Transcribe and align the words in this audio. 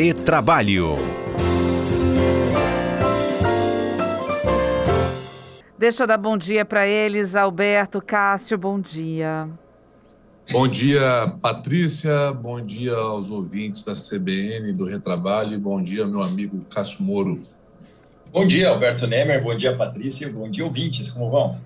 Retrabalho. 0.00 0.96
Deixa 5.76 6.04
eu 6.04 6.06
dar 6.06 6.16
bom 6.16 6.38
dia 6.38 6.64
para 6.64 6.86
eles, 6.86 7.34
Alberto, 7.34 8.00
Cássio, 8.00 8.56
bom 8.56 8.78
dia. 8.78 9.48
Bom 10.52 10.68
dia, 10.68 11.34
Patrícia. 11.42 12.32
Bom 12.32 12.64
dia 12.64 12.94
aos 12.94 13.28
ouvintes 13.28 13.82
da 13.82 13.94
CBN 13.94 14.72
do 14.72 14.84
Retrabalho. 14.84 15.58
Bom 15.58 15.82
dia, 15.82 16.06
meu 16.06 16.22
amigo 16.22 16.64
Cássio 16.72 17.02
Moro. 17.02 17.42
Bom 18.32 18.46
dia, 18.46 18.68
Alberto 18.68 19.04
Nemer. 19.08 19.42
Bom 19.42 19.56
dia, 19.56 19.74
Patrícia. 19.76 20.30
Bom 20.30 20.48
dia, 20.48 20.64
ouvintes. 20.64 21.08
Como 21.08 21.28
vão? 21.28 21.60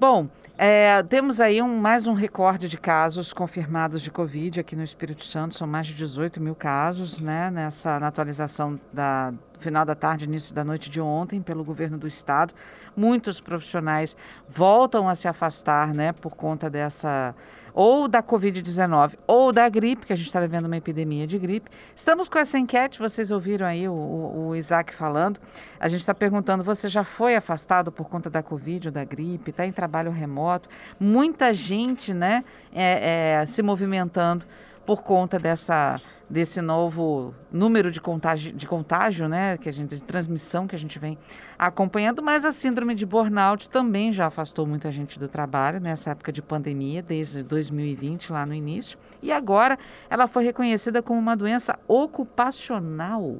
Bom, 0.00 0.28
é, 0.60 1.00
temos 1.04 1.40
aí 1.40 1.62
um, 1.62 1.78
mais 1.78 2.08
um 2.08 2.14
recorde 2.14 2.68
de 2.68 2.76
casos 2.76 3.32
confirmados 3.32 4.02
de 4.02 4.10
Covid 4.10 4.58
aqui 4.58 4.74
no 4.74 4.82
Espírito 4.82 5.24
Santo. 5.24 5.54
São 5.54 5.68
mais 5.68 5.86
de 5.86 5.94
18 5.94 6.40
mil 6.40 6.56
casos, 6.56 7.20
né? 7.20 7.48
Nessa 7.48 8.00
na 8.00 8.08
atualização 8.08 8.78
da 8.92 9.32
final 9.60 9.84
da 9.84 9.94
tarde, 9.94 10.24
início 10.24 10.52
da 10.52 10.64
noite 10.64 10.90
de 10.90 11.00
ontem, 11.00 11.40
pelo 11.40 11.62
governo 11.62 11.96
do 11.96 12.08
estado. 12.08 12.52
Muitos 12.96 13.40
profissionais 13.40 14.16
voltam 14.48 15.08
a 15.08 15.14
se 15.14 15.28
afastar, 15.28 15.94
né? 15.94 16.12
Por 16.12 16.34
conta 16.34 16.68
dessa 16.68 17.36
ou 17.78 18.08
da 18.08 18.20
Covid-19 18.20 19.12
ou 19.24 19.52
da 19.52 19.68
gripe, 19.68 20.04
que 20.04 20.12
a 20.12 20.16
gente 20.16 20.26
está 20.26 20.40
vivendo 20.40 20.66
uma 20.66 20.76
epidemia 20.76 21.28
de 21.28 21.38
gripe. 21.38 21.70
Estamos 21.94 22.28
com 22.28 22.36
essa 22.36 22.58
enquete, 22.58 22.98
vocês 22.98 23.30
ouviram 23.30 23.64
aí 23.64 23.88
o, 23.88 23.92
o, 23.92 24.56
Isaac 24.56 24.92
falando. 24.92 25.38
A 25.78 25.86
gente 25.86 26.00
está 26.00 26.12
perguntando: 26.12 26.64
você 26.64 26.88
já 26.88 27.04
foi 27.04 27.36
afastado 27.36 27.92
por 27.92 28.08
conta 28.08 28.28
da 28.28 28.42
Covid 28.42 28.88
ou 28.88 28.92
da 28.92 29.04
gripe? 29.04 29.50
Está 29.50 29.64
em 29.64 29.70
trabalho 29.70 30.10
remoto? 30.10 30.68
Muita 30.98 31.54
gente 31.54 32.12
né, 32.12 32.42
é, 32.74 33.42
é, 33.42 33.46
se 33.46 33.62
movimentando 33.62 34.44
por 34.88 35.02
conta 35.02 35.38
dessa, 35.38 35.96
desse 36.30 36.62
novo 36.62 37.34
número 37.52 37.90
de 37.90 38.00
contágio, 38.00 38.54
de 38.54 38.66
contágio, 38.66 39.28
né, 39.28 39.58
que 39.58 39.68
a 39.68 39.72
gente, 39.72 39.96
de 39.96 40.00
transmissão 40.00 40.66
que 40.66 40.74
a 40.74 40.78
gente 40.78 40.98
vem 40.98 41.18
acompanhando, 41.58 42.22
mas 42.22 42.42
a 42.46 42.52
síndrome 42.52 42.94
de 42.94 43.04
burnout 43.04 43.68
também 43.68 44.14
já 44.14 44.28
afastou 44.28 44.66
muita 44.66 44.90
gente 44.90 45.18
do 45.18 45.28
trabalho 45.28 45.78
nessa 45.78 46.12
época 46.12 46.32
de 46.32 46.40
pandemia, 46.40 47.02
desde 47.02 47.42
2020, 47.42 48.32
lá 48.32 48.46
no 48.46 48.54
início, 48.54 48.98
e 49.22 49.30
agora 49.30 49.78
ela 50.08 50.26
foi 50.26 50.42
reconhecida 50.42 51.02
como 51.02 51.20
uma 51.20 51.36
doença 51.36 51.78
ocupacional. 51.86 53.36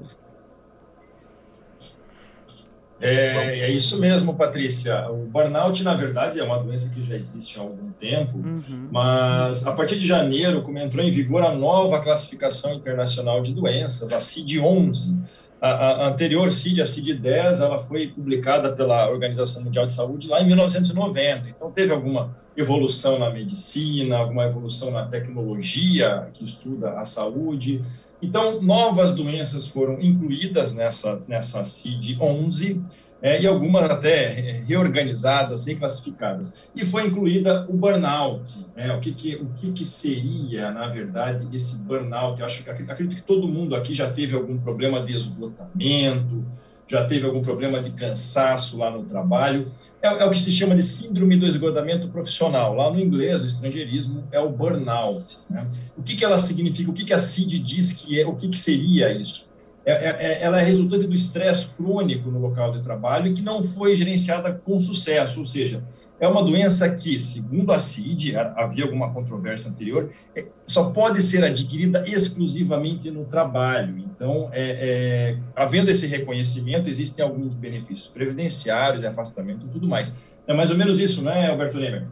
É, 3.01 3.61
é, 3.61 3.71
isso 3.71 3.99
mesmo, 4.01 4.35
Patrícia. 4.35 5.09
O 5.11 5.27
burnout, 5.27 5.83
na 5.85 5.95
verdade, 5.95 6.41
é 6.41 6.43
uma 6.43 6.59
doença 6.59 6.91
que 6.91 7.03
já 7.03 7.15
existe 7.15 7.59
há 7.59 7.63
algum 7.63 7.91
tempo, 7.93 8.39
uhum. 8.39 8.89
mas 8.91 9.67
a 9.67 9.73
partir 9.73 9.99
de 9.99 10.07
janeiro, 10.07 10.63
como 10.63 10.79
entrou 10.79 11.05
em 11.05 11.11
vigor 11.11 11.45
a 11.45 11.55
nova 11.55 12.01
classificação 12.01 12.75
internacional 12.75 13.41
de 13.41 13.55
doenças, 13.55 14.13
a 14.13 14.19
CID-11, 14.19 15.17
a, 15.61 15.71
a, 15.71 16.09
anterior 16.09 16.53
CID, 16.53 16.83
a 16.83 16.85
CID-10, 16.85 17.61
ela 17.61 17.79
foi 17.79 18.09
publicada 18.09 18.73
pela 18.73 19.09
Organização 19.11 19.63
Mundial 19.63 19.87
de 19.87 19.93
Saúde 19.93 20.29
lá 20.29 20.41
em 20.41 20.47
1990. 20.47 21.49
Então, 21.49 21.71
teve 21.71 21.93
alguma 21.93 22.37
evolução 22.57 23.19
na 23.19 23.31
medicina, 23.31 24.17
alguma 24.17 24.45
evolução 24.45 24.91
na 24.91 25.07
tecnologia 25.07 26.29
que 26.33 26.45
estuda 26.45 26.99
a 26.99 27.05
saúde, 27.05 27.85
então, 28.21 28.61
novas 28.61 29.15
doenças 29.15 29.69
foram 29.69 30.01
incluídas 30.01 30.73
nessa, 30.73 31.23
nessa 31.29 31.63
CID-11, 31.63 32.83
é, 33.21 33.41
e 33.41 33.47
algumas 33.47 33.91
até 33.91 34.63
reorganizadas, 34.67 35.67
reclassificadas. 35.67 36.69
E 36.75 36.85
foi 36.85 37.07
incluída 37.07 37.67
o 37.69 37.73
burnout. 37.73 38.67
Né? 38.77 38.95
O, 38.95 39.01
que, 39.01 39.13
que, 39.13 39.35
o 39.37 39.47
que, 39.57 39.73
que 39.73 39.85
seria, 39.85 40.71
na 40.71 40.89
verdade, 40.89 41.47
esse 41.53 41.79
burnout? 41.79 42.39
Eu 42.39 42.47
acho, 42.47 42.69
acredito 42.71 43.17
que 43.17 43.23
todo 43.23 43.49
mundo 43.49 43.75
aqui 43.75 43.95
já 43.95 44.09
teve 44.11 44.37
algum 44.37 44.57
problema 44.59 45.01
de 45.01 45.17
esgotamento, 45.17 46.45
já 46.89 47.05
teve 47.05 47.27
algum 47.27 47.43
problema 47.43 47.81
de 47.81 47.91
cansaço 47.91 48.79
lá 48.79 48.91
no 48.91 49.05
trabalho. 49.05 49.71
É, 50.01 50.09
é, 50.09 50.25
o 50.25 50.31
que 50.31 50.41
se 50.41 50.51
chama 50.51 50.75
de 50.75 50.83
síndrome 50.83 51.37
do 51.37 51.47
esgotamento 51.47 52.09
profissional. 52.09 52.75
Lá 52.75 52.91
no 52.91 52.99
inglês, 52.99 53.41
no 53.41 53.47
estrangeirismo, 53.47 54.25
é 54.33 54.41
o 54.41 54.49
burnout. 54.49 55.41
Né? 55.51 55.67
O 55.97 56.03
que, 56.03 56.17
que 56.17 56.25
ela 56.25 56.39
significa? 56.39 56.91
O 56.91 56.95
que, 56.95 57.05
que 57.05 57.13
a 57.13 57.19
CID 57.19 57.59
diz 57.59 57.93
que 57.93 58.21
é? 58.21 58.27
O 58.27 58.35
que, 58.35 58.49
que 58.49 58.57
seria 58.57 59.13
isso? 59.13 59.51
É, 59.85 59.93
é, 59.93 60.17
é 60.21 60.43
ela 60.43 60.61
é 60.61 60.65
resultante 60.65 61.07
do 61.07 61.15
estresse 61.15 61.75
crônico 61.75 62.31
no 62.31 62.41
local 62.41 62.71
de 62.71 62.81
trabalho 62.81 63.33
que 63.35 63.43
não 63.43 63.63
foi 63.63 63.95
gerenciada 63.95 64.53
com 64.53 64.81
sucesso, 64.81 65.41
ou 65.41 65.47
seja, 65.47 65.83
é 66.21 66.27
uma 66.27 66.43
doença 66.43 66.93
que, 66.95 67.21
segundo 67.21 67.73
a 67.73 67.79
CID, 67.79 68.37
havia 68.37 68.85
alguma 68.85 69.13
controvérsia 69.13 69.71
anterior, 69.71 70.11
é, 70.35 70.47
só 70.67 70.91
pode 70.91 71.23
ser 71.23 71.45
adquirida 71.45 72.05
exclusivamente 72.07 73.11
no 73.11 73.25
trabalho. 73.25 73.99
Então, 73.99 74.51
é, 74.53 74.71
é, 74.71 75.39
havendo 75.55 75.91
esse 75.91 76.07
reconhecimento, 76.07 76.91
existem 76.91 77.25
alguns 77.25 77.55
benefícios 77.55 78.09
previdenciários, 78.09 79.05
afastamento 79.05 79.67
e 79.67 79.69
tudo 79.69 79.89
mais. 79.89 80.17
É 80.47 80.55
mais 80.55 80.71
ou 80.71 80.77
menos 80.77 80.99
isso, 81.01 81.23
né, 81.23 81.49
Alberto 81.51 81.77
Lemer? 81.77 82.07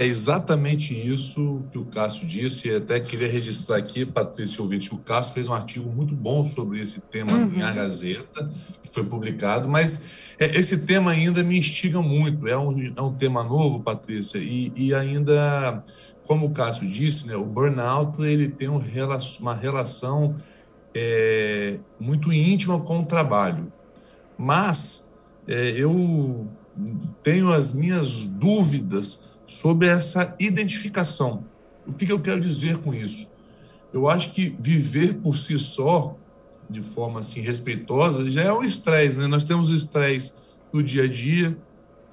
É 0.00 0.06
exatamente 0.06 0.94
isso 0.94 1.60
que 1.70 1.76
o 1.76 1.84
Cássio 1.84 2.26
disse, 2.26 2.68
e 2.68 2.76
até 2.76 2.98
queria 2.98 3.30
registrar 3.30 3.76
aqui, 3.76 4.06
Patrícia 4.06 4.62
ouvinte, 4.62 4.94
o 4.94 4.96
Cássio 4.96 5.34
fez 5.34 5.46
um 5.46 5.52
artigo 5.52 5.90
muito 5.90 6.14
bom 6.14 6.42
sobre 6.42 6.80
esse 6.80 7.02
tema 7.02 7.32
uhum. 7.32 7.52
em 7.52 7.60
A 7.60 7.70
Gazeta, 7.70 8.48
que 8.82 8.88
foi 8.88 9.04
publicado, 9.04 9.68
mas 9.68 10.32
é, 10.38 10.56
esse 10.56 10.86
tema 10.86 11.10
ainda 11.10 11.44
me 11.44 11.58
instiga 11.58 12.00
muito, 12.00 12.48
é 12.48 12.56
um, 12.56 12.80
é 12.96 13.02
um 13.02 13.12
tema 13.12 13.44
novo, 13.44 13.82
Patrícia, 13.82 14.38
e, 14.38 14.72
e 14.74 14.94
ainda, 14.94 15.84
como 16.26 16.46
o 16.46 16.50
Cássio 16.50 16.88
disse, 16.88 17.26
né, 17.26 17.36
o 17.36 17.44
burnout 17.44 18.22
ele 18.22 18.48
tem 18.48 18.70
um, 18.70 18.82
uma 19.40 19.54
relação 19.54 20.34
é, 20.94 21.78
muito 22.00 22.32
íntima 22.32 22.80
com 22.80 23.00
o 23.00 23.04
trabalho, 23.04 23.70
mas 24.38 25.06
é, 25.46 25.72
eu 25.72 26.48
tenho 27.22 27.52
as 27.52 27.74
minhas 27.74 28.24
dúvidas 28.24 29.28
sobre 29.50 29.88
essa 29.88 30.36
identificação. 30.38 31.44
O 31.84 31.92
que, 31.92 32.10
eu 32.10 32.20
quero 32.20 32.40
dizer 32.40 32.78
com 32.78 32.94
isso? 32.94 33.28
Eu 33.92 34.08
acho 34.08 34.30
que 34.30 34.54
viver 34.60 35.14
por 35.14 35.36
si 35.36 35.58
só, 35.58 36.16
de 36.68 36.80
forma 36.80 37.18
assim 37.18 37.40
respeitosa, 37.40 38.30
já 38.30 38.42
é 38.42 38.52
um 38.52 38.62
estresse, 38.62 39.18
né? 39.18 39.26
Nós 39.26 39.42
temos 39.42 39.70
estresse 39.70 40.34
do 40.72 40.80
dia 40.80 41.02
a 41.02 41.08
dia, 41.08 41.58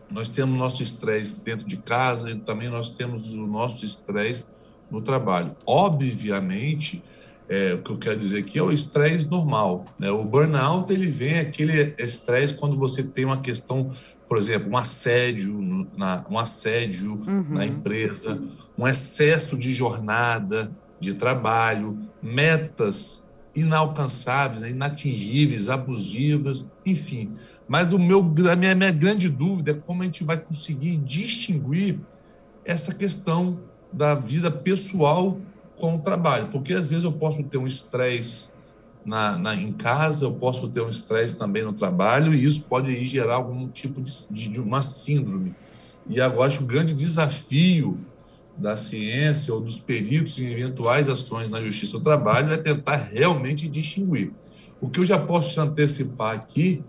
nós 0.10 0.32
temos 0.32 0.58
nosso 0.58 0.82
estresse 0.82 1.42
dentro 1.42 1.68
de 1.68 1.78
casa 1.78 2.32
e 2.32 2.36
também 2.36 2.70
nós 2.70 2.90
temos 2.90 3.32
o 3.36 3.46
nosso 3.46 3.86
estresse 3.86 4.48
no 4.90 5.00
trabalho. 5.00 5.56
Obviamente, 5.64 7.04
é, 7.50 7.74
o 7.74 7.82
que 7.82 7.92
eu 7.92 7.98
quero 7.98 8.18
dizer 8.18 8.40
aqui 8.40 8.60
é 8.60 8.64
o 8.64 8.72
estresse 8.72 9.30
normal. 9.30 9.86
Né? 9.98 10.12
O 10.12 10.24
burnout 10.24 10.92
ele 10.92 11.08
vem 11.08 11.40
aquele 11.40 11.96
estresse 11.98 12.54
quando 12.54 12.78
você 12.78 13.04
tem 13.04 13.26
uma 13.26 13.40
questão, 13.40 13.88
por 14.28 14.38
exemplo, 14.38 14.70
um 14.72 14.78
assédio, 14.78 15.88
na, 15.96 16.26
um 16.30 16.38
assédio 16.38 17.14
uhum. 17.26 17.46
na 17.50 17.66
empresa, 17.66 18.42
um 18.78 18.88
excesso 18.88 19.58
de 19.58 19.74
jornada 19.74 20.72
de 21.00 21.14
trabalho, 21.14 21.98
metas 22.22 23.24
inalcançáveis, 23.56 24.62
né? 24.62 24.70
inatingíveis, 24.70 25.70
abusivas, 25.70 26.70
enfim. 26.86 27.32
Mas 27.68 27.92
o 27.94 28.00
meu, 28.00 28.20
a 28.52 28.56
minha, 28.56 28.76
minha 28.76 28.92
grande 28.92 29.30
dúvida 29.30 29.72
é 29.72 29.74
como 29.74 30.02
a 30.02 30.06
gente 30.06 30.24
vai 30.24 30.38
conseguir 30.38 30.98
distinguir 30.98 32.00
essa 32.66 32.94
questão 32.94 33.60
da 33.92 34.14
vida 34.14 34.52
pessoal 34.52 35.40
com 35.80 35.96
o 35.96 36.00
trabalho, 36.00 36.48
porque 36.48 36.74
às 36.74 36.88
vezes 36.88 37.04
eu 37.04 37.12
posso 37.12 37.44
ter 37.44 37.58
um 37.58 37.68
estresse 37.68 38.50
na, 39.06 39.38
na, 39.38 39.56
em 39.56 39.72
casa, 39.72 40.26
eu 40.26 40.34
posso 40.34 40.68
ter 40.68 40.82
um 40.82 40.90
estresse 40.90 41.38
também 41.38 41.64
no 41.64 41.72
trabalho, 41.72 42.34
e 42.34 42.44
isso 42.44 42.64
pode 42.64 42.94
gerar 43.06 43.36
algum 43.36 43.68
tipo 43.68 44.02
de, 44.02 44.12
de, 44.32 44.50
de 44.50 44.60
uma 44.60 44.82
síndrome. 44.82 45.56
E 46.08 46.20
agora 46.20 46.48
acho 46.48 46.60
que 46.60 46.64
o 46.64 46.68
grande 46.68 46.94
desafio 46.94 47.98
da 48.58 48.76
ciência 48.76 49.54
ou 49.54 49.62
dos 49.62 49.80
peritos 49.80 50.40
em 50.40 50.52
eventuais 50.52 51.10
ações 51.10 51.52
na 51.52 51.62
justiça 51.62 51.98
do 51.98 52.04
trabalho 52.04 52.52
é 52.52 52.58
tentar 52.58 52.96
realmente 52.96 53.68
distinguir. 53.68 54.34
O 54.82 54.90
que 54.90 55.00
eu 55.00 55.06
já 55.06 55.20
posso 55.20 55.54
te 55.54 55.60
antecipar 55.60 56.36
aqui, 56.36 56.84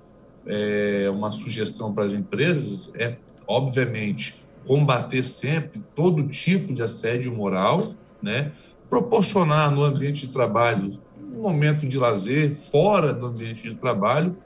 é 0.47 1.11
uma 1.11 1.31
sugestão 1.31 1.93
para 1.93 2.05
as 2.05 2.15
empresas, 2.15 2.93
é, 2.95 3.17
obviamente, 3.47 4.35
combater 4.67 5.23
sempre 5.23 5.83
todo 5.95 6.27
tipo 6.27 6.73
de 6.73 6.83
assédio 6.83 7.35
moral, 7.35 7.95
né? 8.23 8.51
Proporcionar 8.88 9.70
no 9.70 9.82
ambiente 9.82 10.26
de 10.26 10.32
trabalho 10.32 10.90
um 11.38 11.43
momento 11.43 11.87
de 11.87 11.99
lazer 11.99 12.52
fora 12.52 13.12
do 13.12 13.26
ambiente 13.26 13.62
de 13.62 13.76
trabalho 13.76 14.37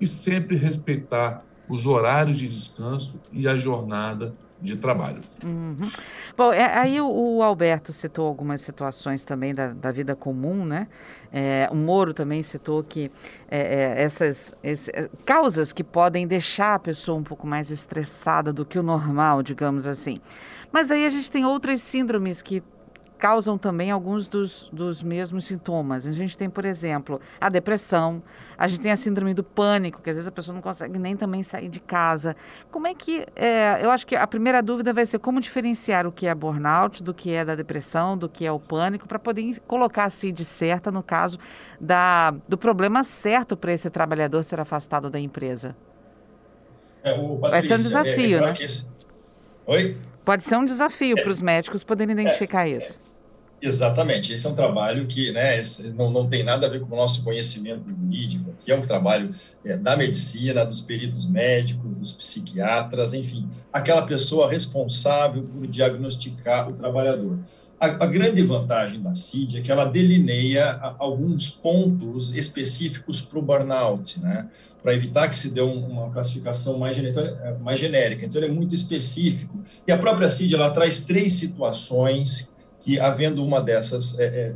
e 0.00 0.06
sempre 0.06 0.56
respeitar 0.56 1.42
os 1.68 1.86
horários 1.86 2.38
de 2.38 2.48
descanso 2.48 3.20
e 3.32 3.48
a 3.48 3.56
jornada 3.56 4.34
de 4.60 4.76
trabalho. 4.76 5.20
Uhum. 5.42 5.76
Bom, 6.36 6.52
é, 6.52 6.64
aí 6.78 7.00
o, 7.00 7.08
o, 7.08 7.42
Alberto 7.42 7.92
citou 7.92 8.26
algumas 8.26 8.60
situações 8.60 9.24
também 9.24 9.54
da, 9.54 9.72
da 9.72 9.90
vida 9.90 10.14
comum, 10.14 10.64
né? 10.64 10.86
É, 11.32 11.68
o 11.72 11.74
Moro 11.74 12.14
também 12.14 12.42
citou 12.42 12.82
que 12.84 13.10
é, 13.50 13.58
é 13.58 14.02
essas 14.02 14.54
esse, 14.62 14.90
é, 14.92 15.10
causas 15.26 15.72
que 15.72 15.82
podem 15.82 16.26
deixar 16.26 16.74
a 16.74 16.78
pessoa 16.78 17.18
um 17.18 17.24
pouco 17.24 17.46
mais 17.46 17.70
estressada 17.70 18.52
do 18.52 18.64
que 18.64 18.78
o 18.78 18.82
normal, 18.82 19.42
digamos 19.42 19.86
assim. 19.86 20.20
Mas 20.70 20.90
aí 20.90 21.04
a 21.04 21.10
gente 21.10 21.30
tem 21.30 21.44
outras 21.44 21.82
síndromes 21.82 22.40
que 22.40 22.62
causam 23.22 23.56
também 23.56 23.88
alguns 23.88 24.26
dos, 24.26 24.68
dos 24.72 25.00
mesmos 25.00 25.44
sintomas. 25.44 26.08
A 26.08 26.10
gente 26.10 26.36
tem, 26.36 26.50
por 26.50 26.64
exemplo, 26.64 27.20
a 27.40 27.48
depressão, 27.48 28.20
a 28.58 28.66
gente 28.66 28.80
tem 28.80 28.90
a 28.90 28.96
síndrome 28.96 29.32
do 29.32 29.44
pânico, 29.44 30.02
que 30.02 30.10
às 30.10 30.16
vezes 30.16 30.26
a 30.26 30.32
pessoa 30.32 30.52
não 30.52 30.60
consegue 30.60 30.98
nem 30.98 31.16
também 31.16 31.40
sair 31.44 31.68
de 31.68 31.78
casa. 31.78 32.34
Como 32.68 32.84
é 32.88 32.92
que. 32.92 33.24
É, 33.36 33.78
eu 33.80 33.92
acho 33.92 34.08
que 34.08 34.16
a 34.16 34.26
primeira 34.26 34.60
dúvida 34.60 34.92
vai 34.92 35.06
ser 35.06 35.20
como 35.20 35.40
diferenciar 35.40 36.04
o 36.04 36.10
que 36.10 36.26
é 36.26 36.34
burnout 36.34 37.00
do 37.00 37.14
que 37.14 37.30
é 37.32 37.44
da 37.44 37.54
depressão, 37.54 38.18
do 38.18 38.28
que 38.28 38.44
é 38.44 38.50
o 38.50 38.58
pânico, 38.58 39.06
para 39.06 39.20
poder 39.20 39.60
colocar 39.68 40.06
a 40.06 40.10
CID 40.10 40.44
certa 40.44 40.90
no 40.90 41.00
caso 41.00 41.38
da, 41.80 42.32
do 42.48 42.58
problema 42.58 43.04
certo 43.04 43.56
para 43.56 43.72
esse 43.72 43.88
trabalhador 43.88 44.42
ser 44.42 44.58
afastado 44.58 45.08
da 45.08 45.20
empresa. 45.20 45.76
É, 47.04 47.12
o, 47.12 47.38
Patrícia, 47.38 47.50
vai 47.50 47.62
ser 47.62 47.74
um 47.74 47.84
desafio, 47.84 48.38
é, 48.38 48.42
é 48.42 48.46
né? 48.46 48.54
Esse... 48.58 48.84
Oi? 49.64 49.96
Pode 50.24 50.42
ser 50.42 50.56
um 50.56 50.64
desafio 50.64 51.14
para 51.14 51.30
os 51.30 51.40
médicos 51.40 51.84
poderem 51.84 52.12
identificar 52.12 52.66
é, 52.66 52.70
isso. 52.70 53.11
Exatamente, 53.64 54.32
esse 54.32 54.44
é 54.44 54.50
um 54.50 54.56
trabalho 54.56 55.06
que 55.06 55.30
né, 55.30 55.60
não, 55.94 56.10
não 56.10 56.28
tem 56.28 56.42
nada 56.42 56.66
a 56.66 56.68
ver 56.68 56.80
com 56.80 56.92
o 56.92 56.96
nosso 56.96 57.22
conhecimento 57.22 57.88
jurídico, 57.88 58.52
que 58.58 58.72
é 58.72 58.76
um 58.76 58.82
trabalho 58.82 59.30
é, 59.64 59.76
da 59.76 59.96
medicina, 59.96 60.66
dos 60.66 60.80
peritos 60.80 61.30
médicos, 61.30 61.96
dos 61.96 62.10
psiquiatras, 62.10 63.14
enfim, 63.14 63.48
aquela 63.72 64.02
pessoa 64.02 64.50
responsável 64.50 65.44
por 65.44 65.64
diagnosticar 65.68 66.68
o 66.68 66.72
trabalhador. 66.72 67.38
A, 67.78 67.86
a 67.86 68.06
grande 68.06 68.42
vantagem 68.42 69.00
da 69.00 69.14
CID 69.14 69.58
é 69.58 69.60
que 69.60 69.70
ela 69.70 69.84
delineia 69.84 70.80
alguns 70.98 71.50
pontos 71.50 72.34
específicos 72.34 73.20
para 73.20 73.38
o 73.38 73.42
burnout, 73.42 74.20
né? 74.20 74.48
para 74.82 74.92
evitar 74.92 75.28
que 75.28 75.38
se 75.38 75.54
dê 75.54 75.60
uma 75.60 76.10
classificação 76.10 76.78
mais, 76.78 76.96
mais 77.60 77.78
genérica. 77.78 78.26
Então, 78.26 78.42
ele 78.42 78.50
é 78.50 78.54
muito 78.54 78.74
específico. 78.74 79.62
E 79.86 79.92
a 79.92 79.98
própria 79.98 80.28
CID 80.28 80.56
ela 80.56 80.70
traz 80.72 81.04
três 81.04 81.34
situações 81.34 82.56
que, 82.82 82.98
havendo 82.98 83.44
uma 83.44 83.60
dessas, 83.60 84.18
é, 84.18 84.24
é, 84.24 84.54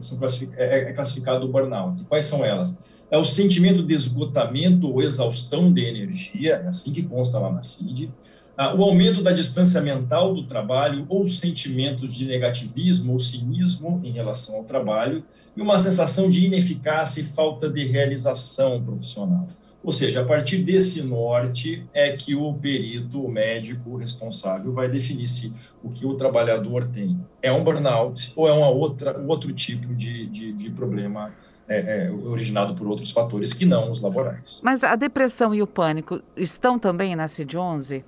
é, 0.57 0.91
é 0.91 0.93
classificado 0.93 1.47
o 1.47 1.49
burnout. 1.49 2.03
Quais 2.05 2.27
são 2.27 2.45
elas? 2.45 2.77
É 3.09 3.17
o 3.17 3.25
sentimento 3.25 3.85
de 3.85 3.95
esgotamento 3.95 4.91
ou 4.91 5.01
exaustão 5.01 5.73
de 5.73 5.85
energia, 5.85 6.61
é 6.65 6.69
assim 6.69 6.93
que 6.93 7.03
consta 7.03 7.39
lá 7.39 7.53
na 7.53 7.63
CID. 7.63 8.11
Ah, 8.57 8.75
o 8.75 8.83
aumento 8.83 9.23
da 9.23 9.33
distância 9.33 9.81
mental 9.81 10.35
do 10.35 10.45
trabalho 10.45 11.07
ou 11.09 11.29
sentimentos 11.29 12.15
de 12.15 12.27
negativismo 12.27 13.13
ou 13.13 13.21
cinismo 13.21 14.01
em 14.03 14.11
relação 14.11 14.57
ao 14.57 14.65
trabalho 14.65 15.23
e 15.57 15.63
uma 15.63 15.79
sensação 15.79 16.29
de 16.29 16.45
ineficácia 16.45 17.21
e 17.21 17.25
falta 17.25 17.71
de 17.71 17.85
realização 17.85 18.83
profissional. 18.83 19.47
Ou 19.87 19.93
seja, 19.93 20.21
a 20.21 20.25
partir 20.25 20.59
desse 20.65 21.01
norte 21.01 21.89
é 21.95 22.11
que 22.11 22.35
o 22.35 22.53
perito, 22.55 23.25
o 23.25 23.31
médico 23.31 23.97
responsável, 23.97 24.73
vai 24.73 24.89
definir 24.89 25.29
se 25.29 25.55
o 25.81 25.89
que 25.91 26.05
o 26.05 26.15
trabalhador 26.15 26.89
tem 26.89 27.25
é 27.41 27.53
um 27.53 27.63
burnout 27.63 28.33
ou 28.35 28.49
é 28.49 28.53
uma 28.53 28.69
outra, 28.69 29.17
outro 29.29 29.53
tipo 29.53 29.95
de, 29.95 30.27
de, 30.27 30.53
de 30.53 30.71
problema 30.71 31.33
é, 31.69 32.09
é, 32.09 32.11
originado 32.11 32.75
por 32.75 32.89
outros 32.89 33.13
fatores 33.13 33.53
que 33.53 33.65
não 33.65 33.93
os 33.93 34.01
laborais. 34.01 34.61
Mas 34.65 34.83
a 34.83 34.97
depressão 34.97 35.55
e 35.55 35.63
o 35.63 35.69
pânico 35.69 36.21
estão 36.37 36.81
também 36.81 37.15
na 37.15 37.27
CID-11? 37.27 38.03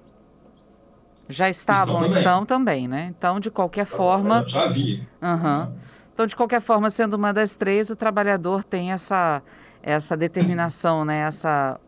Já 1.28 1.48
estavam, 1.48 2.06
estão 2.06 2.08
também. 2.08 2.18
estão 2.18 2.44
também, 2.44 2.88
né? 2.88 3.14
Então, 3.16 3.38
de 3.38 3.52
qualquer 3.52 3.86
forma... 3.86 4.44
Já 4.48 4.66
vi. 4.66 5.06
Uhum. 5.22 5.72
Então, 6.12 6.26
de 6.26 6.34
qualquer 6.34 6.60
forma, 6.60 6.90
sendo 6.90 7.14
uma 7.14 7.32
das 7.32 7.54
três, 7.54 7.88
o 7.88 7.94
trabalhador 7.94 8.64
tem 8.64 8.90
essa 8.90 9.40
essa 9.88 10.16
determinação, 10.16 11.04
né, 11.04 11.20
essa, 11.20 11.80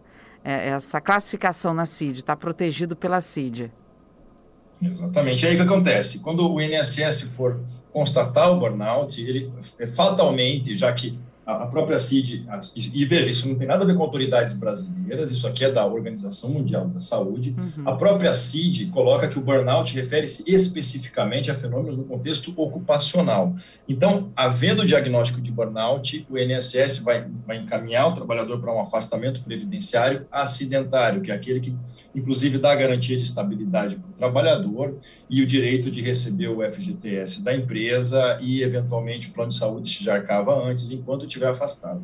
é, 0.43 0.69
essa 0.69 1.01
classificação 1.01 1.75
na 1.75 1.85
CID, 1.85 2.21
está 2.21 2.35
protegido 2.35 2.97
pela 2.97 3.21
CID. 3.21 3.71
Exatamente. 4.83 5.47
Aí 5.47 5.55
o 5.55 5.57
que 5.59 5.63
acontece? 5.63 6.21
Quando 6.21 6.51
o 6.51 6.61
INSS 6.61 7.37
for 7.37 7.61
constatar 7.93 8.51
o 8.51 8.59
burnout, 8.59 9.21
ele 9.21 9.53
é 9.79 9.87
fatalmente, 9.87 10.75
já 10.77 10.91
que 10.93 11.19
a 11.53 11.67
própria 11.67 11.99
CID, 11.99 12.47
e 12.95 13.05
veja, 13.05 13.31
isso 13.31 13.49
não 13.49 13.55
tem 13.55 13.67
nada 13.67 13.85
a 13.85 13.87
ver 13.87 13.97
com 13.97 14.03
autoridades 14.03 14.55
brasileiras, 14.55 15.31
isso 15.31 15.47
aqui 15.47 15.65
é 15.65 15.71
da 15.71 15.87
Organização 15.87 16.51
Mundial 16.51 16.89
da 16.89 17.01
Saúde. 17.01 17.55
Uhum. 17.57 17.89
A 17.89 17.95
própria 17.97 18.35
CID 18.35 18.87
coloca 18.87 19.29
que 19.29 19.39
o 19.39 19.43
burnout 19.43 19.95
refere-se 19.95 20.51
especificamente 20.53 21.51
a 21.51 21.55
fenômenos 21.55 21.97
no 21.97 22.05
contexto 22.05 22.53
ocupacional. 22.57 23.55
Então, 23.89 24.31
havendo 24.37 24.83
o 24.83 24.85
diagnóstico 24.85 25.41
de 25.41 25.51
burnout, 25.51 26.27
o 26.31 26.39
INSS 26.39 26.99
vai, 26.99 27.27
vai 27.47 27.57
encaminhar 27.59 28.09
o 28.09 28.13
trabalhador 28.13 28.61
para 28.61 28.73
um 28.73 28.81
afastamento 28.81 29.43
previdenciário 29.43 30.27
acidentário, 30.31 31.21
que 31.21 31.31
é 31.31 31.35
aquele 31.35 31.61
que, 31.61 31.77
inclusive, 32.15 32.59
dá 32.59 32.73
a 32.73 32.77
garantia 32.77 33.17
de 33.17 33.23
estabilidade 33.23 33.97
para 33.97 34.11
o 34.11 34.13
trabalhador 34.13 34.97
e 35.29 35.43
o 35.43 35.47
direito 35.47 35.91
de 35.91 36.01
receber 36.01 36.49
o 36.49 36.69
FGTS 36.69 37.43
da 37.43 37.55
empresa 37.55 38.39
e, 38.41 38.63
eventualmente, 38.63 39.29
o 39.29 39.33
plano 39.33 39.51
de 39.51 39.57
saúde 39.57 39.89
se 39.89 40.05
já 40.05 40.15
arcava 40.15 40.55
antes, 40.55 40.91
enquanto 40.91 41.27
tiver 41.27 41.40
afastado. 41.49 42.03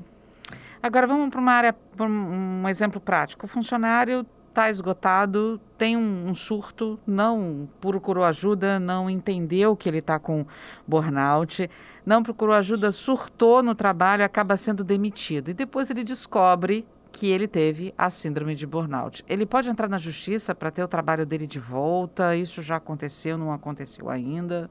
Agora 0.83 1.07
vamos 1.07 1.31
para 1.31 1.41
uma 1.41 1.53
área, 1.53 1.73
para 1.73 2.07
um 2.07 2.69
exemplo 2.69 3.01
prático. 3.01 3.47
O 3.47 3.49
funcionário 3.49 4.25
está 4.49 4.71
esgotado, 4.71 5.61
tem 5.77 5.97
um, 5.97 6.29
um, 6.29 6.35
surto, 6.35 6.99
não 7.07 7.69
procurou 7.79 8.25
ajuda, 8.25 8.81
não 8.81 9.11
entendeu 9.11 9.77
que 9.77 9.87
ele 9.87 9.99
está 9.99 10.19
com 10.19 10.47
burnout, 10.87 11.69
não 12.07 12.23
procurou 12.23 12.55
ajuda, 12.55 12.91
surtou 12.91 13.63
no 13.63 13.75
trabalho, 13.75 14.25
acaba 14.25 14.57
sendo 14.57 14.83
demitido. 14.83 15.51
E 15.51 15.55
depois 15.55 15.91
ele 15.91 16.03
descobre 16.03 16.87
que 17.13 17.27
ele 17.27 17.47
teve 17.47 17.93
a 17.99 18.09
síndrome 18.09 18.55
de 18.55 18.67
burnout. 18.67 19.25
Ele 19.29 19.45
pode 19.45 19.69
entrar 19.69 19.89
na 19.89 19.99
justiça 19.99 20.55
para 20.55 20.71
ter 20.71 20.83
o 20.83 20.89
trabalho 20.89 21.27
dele 21.27 21.47
de 21.47 21.59
volta? 21.59 22.35
Isso 22.35 22.63
já 22.63 22.77
aconteceu, 22.77 23.37
não 23.37 23.53
aconteceu 23.53 24.09
ainda? 24.09 24.71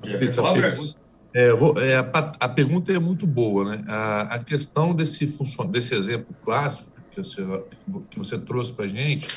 Pergunta, 0.00 1.09
é, 1.32 1.52
vou, 1.52 1.78
é, 1.80 1.96
a, 1.96 2.32
a, 2.40 2.48
pergunta 2.48 2.92
é 2.92 2.98
muito 2.98 3.26
boa, 3.26 3.64
né? 3.76 3.84
A, 3.86 4.20
a 4.34 4.38
questão 4.38 4.94
desse, 4.94 5.26
desse 5.70 5.94
exemplo 5.94 6.34
clássico 6.42 6.90
que 7.10 7.18
você, 7.18 7.42
que 8.10 8.18
você 8.18 8.38
trouxe 8.38 8.72
para 8.72 8.84
a 8.84 8.88
gente 8.88 9.28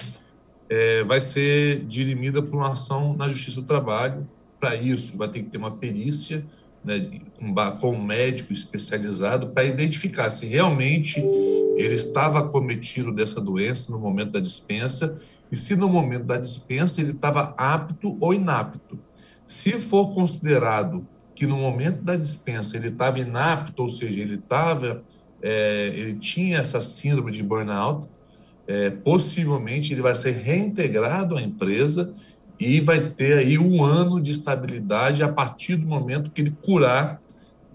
é, 0.70 1.04
vai 1.04 1.22
ser 1.22 1.86
dirimida 1.86 2.42
por 2.42 2.56
uma 2.58 2.72
ação 2.72 3.16
na 3.16 3.30
Justiça 3.30 3.62
do 3.62 3.68
Trabalho. 3.68 4.28
Para 4.60 4.76
isso, 4.76 5.18
vai 5.18 5.28
ter 5.28 5.44
que 5.44 5.50
ter 5.50 5.58
uma 5.58 5.72
perícia 5.72 6.44
né, 6.84 7.12
com, 7.38 7.54
com 7.54 7.92
um 7.92 8.04
médico 8.04 8.52
especializado 8.52 9.50
para 9.50 9.64
identificar 9.64 10.30
se 10.30 10.48
realmente 10.48 11.20
ele 11.78 11.94
estava 11.94 12.40
acometido 12.40 13.12
dessa 13.12 13.40
doença 13.40 13.92
no 13.92 14.00
momento 14.00 14.32
da 14.32 14.40
dispensa 14.40 15.16
e 15.52 15.56
se 15.56 15.76
no 15.76 15.90
momento 15.90 16.26
da 16.26 16.38
dispensa 16.38 17.02
ele 17.02 17.12
estava 17.12 17.54
apto 17.58 18.18
ou 18.20 18.34
inapto. 18.34 18.98
Se 19.46 19.74
for 19.74 20.14
considerado 20.14 21.06
que 21.44 21.48
no 21.48 21.58
momento 21.58 22.02
da 22.02 22.16
dispensa 22.16 22.78
ele 22.78 22.88
estava 22.88 23.20
inapto, 23.20 23.84
ou 23.84 23.90
seja, 23.90 24.22
ele 24.22 24.36
estava, 24.36 25.04
é, 25.42 25.92
ele 25.94 26.16
tinha 26.16 26.60
essa 26.60 26.80
síndrome 26.80 27.34
de 27.34 27.44
burnout, 27.44 28.08
é, 28.66 28.90
possivelmente 28.90 29.92
ele 29.92 30.02
vai 30.02 30.16
ser 30.16 30.32
reintegrado 30.32 31.36
à 31.36 31.42
empresa 31.42 32.14
e 32.58 32.80
vai 32.80 33.10
ter 33.10 33.40
aí 33.40 33.58
um 33.58 33.84
ano 33.84 34.22
de 34.22 34.32
estabilidade 34.32 35.22
a 35.22 35.28
partir 35.28 35.76
do 35.76 35.86
momento 35.86 36.32
que 36.32 36.40
ele 36.40 36.56
curar 36.64 37.22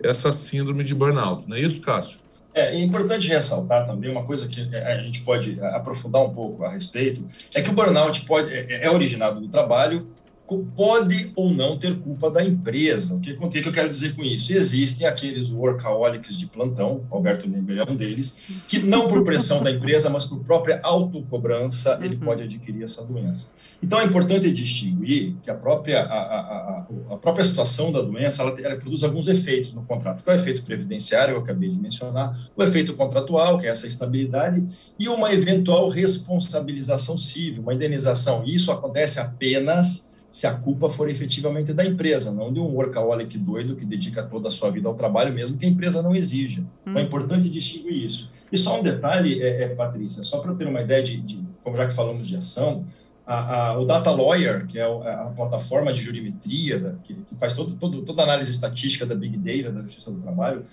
essa 0.02 0.32
síndrome 0.32 0.82
de 0.82 0.94
burnout. 0.94 1.46
Não 1.46 1.54
é 1.54 1.60
isso, 1.60 1.82
Cássio? 1.82 2.20
É, 2.54 2.74
é 2.74 2.80
importante 2.82 3.28
ressaltar 3.28 3.86
também 3.86 4.10
uma 4.10 4.24
coisa 4.24 4.48
que 4.48 4.74
a 4.74 4.98
gente 5.02 5.20
pode 5.20 5.60
aprofundar 5.60 6.24
um 6.24 6.30
pouco 6.30 6.64
a 6.64 6.72
respeito, 6.72 7.22
é 7.54 7.60
que 7.60 7.68
o 7.68 7.74
burnout 7.74 8.24
pode, 8.24 8.50
é, 8.50 8.86
é 8.86 8.90
originado 8.90 9.42
do 9.42 9.48
trabalho 9.48 10.08
pode 10.56 11.32
ou 11.36 11.52
não 11.52 11.76
ter 11.76 11.98
culpa 11.98 12.30
da 12.30 12.42
empresa. 12.42 13.14
O 13.14 13.20
que, 13.20 13.32
o 13.32 13.48
que 13.48 13.68
eu 13.68 13.72
quero 13.72 13.90
dizer 13.90 14.14
com 14.14 14.22
isso? 14.22 14.52
Existem 14.52 15.06
aqueles 15.06 15.50
workaholics 15.50 16.38
de 16.38 16.46
plantão, 16.46 17.04
Alberto 17.10 17.48
Nember 17.48 17.78
é 17.78 17.90
um 17.90 17.94
deles, 17.94 18.62
que 18.66 18.78
não 18.78 19.06
por 19.06 19.22
pressão 19.24 19.62
da 19.62 19.70
empresa, 19.70 20.08
mas 20.08 20.24
por 20.24 20.38
própria 20.40 20.80
autocobrança, 20.82 21.98
ele 22.02 22.14
uhum. 22.14 22.20
pode 22.20 22.42
adquirir 22.42 22.82
essa 22.82 23.04
doença. 23.04 23.52
Então 23.82 24.00
é 24.00 24.04
importante 24.04 24.50
distinguir 24.50 25.36
que 25.42 25.50
a 25.50 25.54
própria, 25.54 26.02
a, 26.02 26.18
a, 26.18 26.38
a, 26.40 26.86
a 27.14 27.16
própria 27.16 27.44
situação 27.44 27.92
da 27.92 28.00
doença 28.00 28.42
ela, 28.42 28.60
ela, 28.60 28.76
produz 28.76 29.04
alguns 29.04 29.28
efeitos 29.28 29.74
no 29.74 29.82
contrato, 29.82 30.22
que 30.22 30.30
é 30.30 30.32
o 30.32 30.36
efeito 30.36 30.62
previdenciário, 30.62 31.34
eu 31.34 31.40
acabei 31.40 31.68
de 31.68 31.78
mencionar, 31.78 32.36
o 32.56 32.62
efeito 32.62 32.94
contratual, 32.94 33.58
que 33.58 33.66
é 33.66 33.70
essa 33.70 33.86
estabilidade, 33.86 34.66
e 34.98 35.08
uma 35.08 35.32
eventual 35.32 35.88
responsabilização 35.88 37.18
civil, 37.18 37.62
uma 37.62 37.74
indenização. 37.74 38.44
Isso 38.44 38.72
acontece 38.72 39.20
apenas 39.20 40.17
se 40.30 40.46
a 40.46 40.54
culpa 40.54 40.90
for 40.90 41.08
efetivamente 41.08 41.72
da 41.72 41.84
empresa, 41.84 42.32
não 42.32 42.52
de 42.52 42.60
um 42.60 42.66
workaholic 42.66 43.38
doido 43.38 43.76
que 43.76 43.84
dedica 43.84 44.22
toda 44.22 44.48
a 44.48 44.50
sua 44.50 44.70
vida 44.70 44.88
ao 44.88 44.94
trabalho, 44.94 45.32
mesmo 45.32 45.56
que 45.56 45.64
a 45.64 45.68
empresa 45.68 46.02
não 46.02 46.14
exija. 46.14 46.60
Hum. 46.60 46.90
Então 46.90 46.98
é 46.98 47.02
importante 47.02 47.48
distinguir 47.48 48.04
isso. 48.04 48.32
E 48.52 48.56
só 48.56 48.78
um 48.78 48.82
detalhe, 48.82 49.42
é, 49.42 49.64
é 49.64 49.68
Patrícia, 49.68 50.22
só 50.22 50.40
para 50.40 50.54
ter 50.54 50.66
uma 50.66 50.80
ideia 50.80 51.02
de, 51.02 51.20
de, 51.20 51.42
como 51.62 51.76
já 51.76 51.86
que 51.86 51.94
falamos 51.94 52.26
de 52.26 52.36
ação, 52.36 52.84
a, 53.26 53.56
a, 53.56 53.78
o 53.78 53.84
Data 53.84 54.10
Lawyer, 54.10 54.66
que 54.66 54.78
é 54.78 54.84
a, 54.84 55.30
plataforma 55.36 55.92
de 55.92 56.00
jurimetria, 56.00 56.78
da, 56.78 56.92
que, 57.04 57.14
que, 57.14 57.34
faz 57.36 57.52
todo, 57.52 57.74
todo, 57.74 58.02
toda 58.02 58.22
a 58.22 58.24
análise 58.24 58.50
estatística 58.50 59.04
da 59.04 59.14
Big 59.14 59.36
Data, 59.36 59.70
da 59.70 59.82
Justiça 59.82 60.10
do 60.10 60.20
Trabalho, 60.20 60.64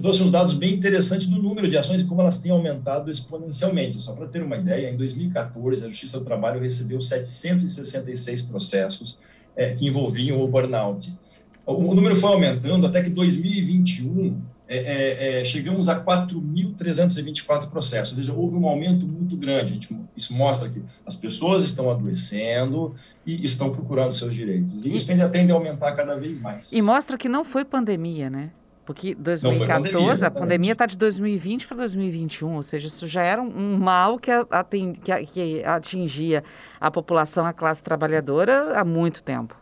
trouxe 0.00 0.22
uns 0.22 0.30
dados 0.30 0.54
bem 0.54 0.74
interessantes 0.74 1.26
do 1.26 1.40
número 1.40 1.68
de 1.68 1.76
ações 1.76 2.00
e 2.00 2.04
como 2.04 2.20
elas 2.20 2.38
têm 2.38 2.50
aumentado 2.50 3.10
exponencialmente. 3.10 4.02
Só 4.02 4.12
para 4.12 4.26
ter 4.26 4.42
uma 4.42 4.56
ideia, 4.56 4.90
em 4.90 4.96
2014, 4.96 5.84
a 5.84 5.88
Justiça 5.88 6.18
do 6.18 6.24
Trabalho 6.24 6.60
recebeu 6.60 7.00
766 7.00 8.42
processos 8.42 9.20
é, 9.56 9.74
que 9.74 9.86
envolviam 9.86 10.42
o 10.42 10.48
burnout. 10.48 11.12
O 11.66 11.94
número 11.94 12.14
foi 12.16 12.30
aumentando 12.30 12.86
até 12.86 13.02
que 13.02 13.08
2021 13.08 14.38
é, 14.66 14.76
é, 14.76 15.40
é, 15.40 15.44
chegamos 15.44 15.88
a 15.88 16.02
4.324 16.02 17.68
processos, 17.68 18.12
ou 18.12 18.24
seja, 18.24 18.32
houve 18.32 18.56
um 18.56 18.66
aumento 18.66 19.06
muito 19.06 19.36
grande. 19.36 19.74
Gente, 19.74 19.96
isso 20.16 20.34
mostra 20.34 20.68
que 20.68 20.82
as 21.06 21.16
pessoas 21.16 21.64
estão 21.64 21.90
adoecendo 21.90 22.94
e 23.26 23.44
estão 23.44 23.70
procurando 23.70 24.12
seus 24.12 24.34
direitos. 24.34 24.84
E 24.84 24.94
isso 24.94 25.06
tende, 25.06 25.26
tende 25.28 25.52
a 25.52 25.54
aumentar 25.54 25.92
cada 25.92 26.16
vez 26.16 26.40
mais. 26.40 26.72
E 26.72 26.82
mostra 26.82 27.16
que 27.16 27.28
não 27.28 27.44
foi 27.44 27.64
pandemia, 27.64 28.28
né? 28.28 28.50
Porque 28.84 29.14
2014, 29.14 29.90
pandemia, 29.90 30.26
a 30.26 30.30
pandemia 30.30 30.72
está 30.72 30.86
de 30.86 30.98
2020 30.98 31.66
para 31.66 31.78
2021, 31.78 32.56
ou 32.56 32.62
seja, 32.62 32.86
isso 32.86 33.06
já 33.06 33.22
era 33.22 33.40
um 33.40 33.78
mal 33.78 34.18
que, 34.18 34.30
que 35.32 35.64
atingia 35.64 36.44
a 36.78 36.90
população, 36.90 37.46
a 37.46 37.52
classe 37.52 37.82
trabalhadora 37.82 38.78
há 38.78 38.84
muito 38.84 39.22
tempo. 39.22 39.56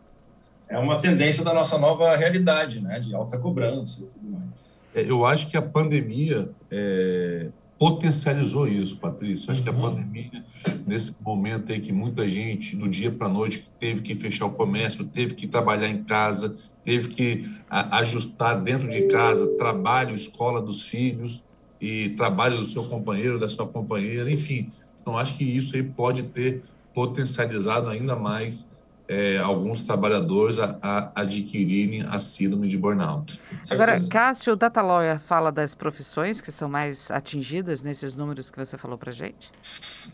É 0.68 0.78
uma 0.78 1.00
tendência 1.00 1.44
da 1.44 1.52
nossa 1.52 1.78
nova 1.78 2.16
realidade, 2.16 2.80
né? 2.80 2.98
De 2.98 3.14
alta 3.14 3.38
cobrança 3.38 4.02
e 4.02 4.06
tudo 4.06 4.30
mais. 4.30 4.72
É, 4.94 5.08
eu 5.08 5.24
acho 5.24 5.48
que 5.48 5.56
a 5.56 5.62
pandemia 5.62 6.50
é, 6.70 7.48
potencializou 7.82 8.68
isso, 8.68 8.96
Patrícia. 8.98 9.50
Acho 9.50 9.60
que 9.60 9.68
a 9.68 9.72
uhum. 9.72 9.80
pandemia, 9.80 10.44
nesse 10.86 11.12
momento 11.20 11.72
aí 11.72 11.80
que 11.80 11.92
muita 11.92 12.28
gente, 12.28 12.76
do 12.76 12.88
dia 12.88 13.10
para 13.10 13.26
a 13.26 13.28
noite, 13.28 13.72
teve 13.80 14.02
que 14.02 14.14
fechar 14.14 14.46
o 14.46 14.52
comércio, 14.52 15.04
teve 15.04 15.34
que 15.34 15.48
trabalhar 15.48 15.88
em 15.88 16.04
casa, 16.04 16.54
teve 16.84 17.08
que 17.08 17.44
ajustar 17.68 18.62
dentro 18.62 18.88
de 18.88 19.08
casa 19.08 19.48
trabalho, 19.58 20.14
escola 20.14 20.62
dos 20.62 20.86
filhos 20.86 21.44
e 21.80 22.10
trabalho 22.10 22.56
do 22.56 22.64
seu 22.64 22.84
companheiro, 22.84 23.36
da 23.36 23.48
sua 23.48 23.66
companheira, 23.66 24.30
enfim. 24.30 24.68
Então, 25.00 25.18
acho 25.18 25.36
que 25.36 25.42
isso 25.42 25.74
aí 25.74 25.82
pode 25.82 26.22
ter 26.22 26.62
potencializado 26.94 27.90
ainda 27.90 28.14
mais 28.14 28.81
é, 29.12 29.38
alguns 29.38 29.82
trabalhadores 29.82 30.58
a, 30.58 30.78
a, 30.80 31.20
adquirirem 31.20 32.02
a 32.02 32.18
síndrome 32.18 32.66
de 32.66 32.78
burnout. 32.78 33.38
Agora, 33.70 34.00
Cássio, 34.08 34.54
o 34.54 34.56
Data 34.56 34.80
Lawyer 34.80 35.20
fala 35.20 35.52
das 35.52 35.74
profissões 35.74 36.40
que 36.40 36.50
são 36.50 36.66
mais 36.66 37.10
atingidas 37.10 37.82
nesses 37.82 38.16
números 38.16 38.50
que 38.50 38.56
você 38.56 38.78
falou 38.78 38.96
para 38.96 39.12
gente? 39.12 39.50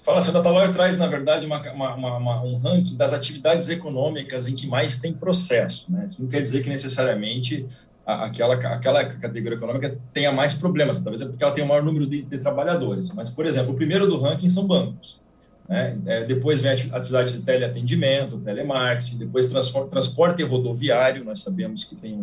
Fala 0.00 0.18
assim, 0.18 0.30
o 0.30 0.32
Data 0.32 0.50
Lawyer 0.50 0.72
traz, 0.72 0.98
na 0.98 1.06
verdade, 1.06 1.46
uma, 1.46 1.62
uma, 1.70 1.94
uma, 1.94 2.42
um 2.42 2.58
ranking 2.58 2.96
das 2.96 3.12
atividades 3.12 3.68
econômicas 3.68 4.48
em 4.48 4.56
que 4.56 4.66
mais 4.66 5.00
tem 5.00 5.12
processo. 5.12 5.86
Né? 5.88 6.06
Isso 6.08 6.20
não 6.20 6.28
quer 6.28 6.42
dizer 6.42 6.60
que 6.60 6.68
necessariamente 6.68 7.66
aquela, 8.04 8.54
aquela 8.54 9.04
categoria 9.04 9.56
econômica 9.56 9.96
tenha 10.12 10.32
mais 10.32 10.54
problemas, 10.54 10.98
talvez 11.00 11.20
é 11.20 11.26
porque 11.26 11.44
ela 11.44 11.52
tem 11.52 11.62
o 11.62 11.68
maior 11.68 11.84
número 11.84 12.06
de, 12.06 12.22
de 12.22 12.38
trabalhadores. 12.38 13.12
Mas, 13.12 13.30
por 13.30 13.46
exemplo, 13.46 13.72
o 13.72 13.76
primeiro 13.76 14.08
do 14.08 14.20
ranking 14.20 14.48
são 14.48 14.66
bancos. 14.66 15.20
Né? 15.68 15.98
É, 16.06 16.24
depois 16.24 16.62
vem 16.62 16.72
atividades 16.72 17.34
de 17.34 17.42
teleatendimento, 17.42 18.38
telemarketing, 18.38 19.18
depois 19.18 19.48
transporte 19.90 20.42
rodoviário, 20.42 21.22
nós 21.24 21.40
sabemos 21.40 21.84
que 21.84 21.94
tem 21.94 22.18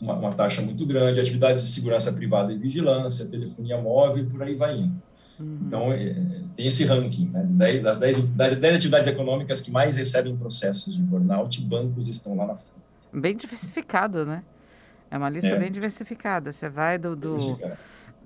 uma, 0.00 0.14
uma, 0.14 0.32
taxa 0.32 0.62
muito 0.62 0.86
grande, 0.86 1.20
atividades 1.20 1.62
de 1.62 1.68
segurança 1.68 2.12
privada 2.12 2.52
e 2.52 2.58
vigilância, 2.58 3.26
telefonia 3.26 3.76
móvel, 3.76 4.26
por 4.26 4.42
aí 4.42 4.54
vai 4.54 4.78
indo. 4.78 5.02
Uhum. 5.38 5.58
Então, 5.66 5.92
é, 5.92 6.14
tem 6.56 6.66
esse 6.66 6.84
ranking, 6.84 7.30
né? 7.30 7.78
das, 7.80 7.98
10, 7.98 8.28
das 8.28 8.56
10 8.56 8.76
atividades 8.76 9.08
econômicas 9.08 9.60
que 9.60 9.70
mais 9.70 9.96
recebem 9.96 10.34
processos 10.36 10.94
de 10.94 11.02
burnout, 11.02 11.60
bancos 11.62 12.08
estão 12.08 12.34
lá 12.34 12.46
na 12.46 12.56
frente. 12.56 12.80
Bem 13.12 13.36
diversificado, 13.36 14.24
né? 14.24 14.42
É 15.10 15.18
uma 15.18 15.28
lista 15.28 15.48
é. 15.48 15.58
bem 15.58 15.70
diversificada. 15.70 16.52
Você 16.52 16.68
vai 16.68 16.96
do, 16.96 17.16
do 17.16 17.58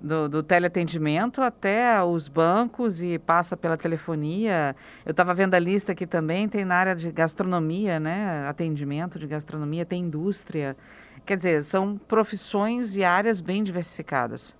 do, 0.01 0.29
do 0.29 0.43
teleatendimento 0.43 1.41
até 1.41 2.03
os 2.03 2.27
bancos 2.27 3.01
e 3.01 3.17
passa 3.17 3.55
pela 3.57 3.77
telefonia. 3.77 4.75
Eu 5.05 5.11
estava 5.11 5.33
vendo 5.33 5.53
a 5.53 5.59
lista 5.59 5.91
aqui 5.91 6.05
também, 6.05 6.47
tem 6.47 6.65
na 6.65 6.75
área 6.75 6.95
de 6.95 7.11
gastronomia, 7.11 7.99
né? 7.99 8.47
Atendimento 8.47 9.17
de 9.17 9.27
gastronomia, 9.27 9.85
tem 9.85 10.03
indústria. 10.03 10.75
Quer 11.25 11.37
dizer, 11.37 11.63
são 11.63 11.97
profissões 11.97 12.95
e 12.95 13.03
áreas 13.03 13.41
bem 13.41 13.63
diversificadas. 13.63 14.53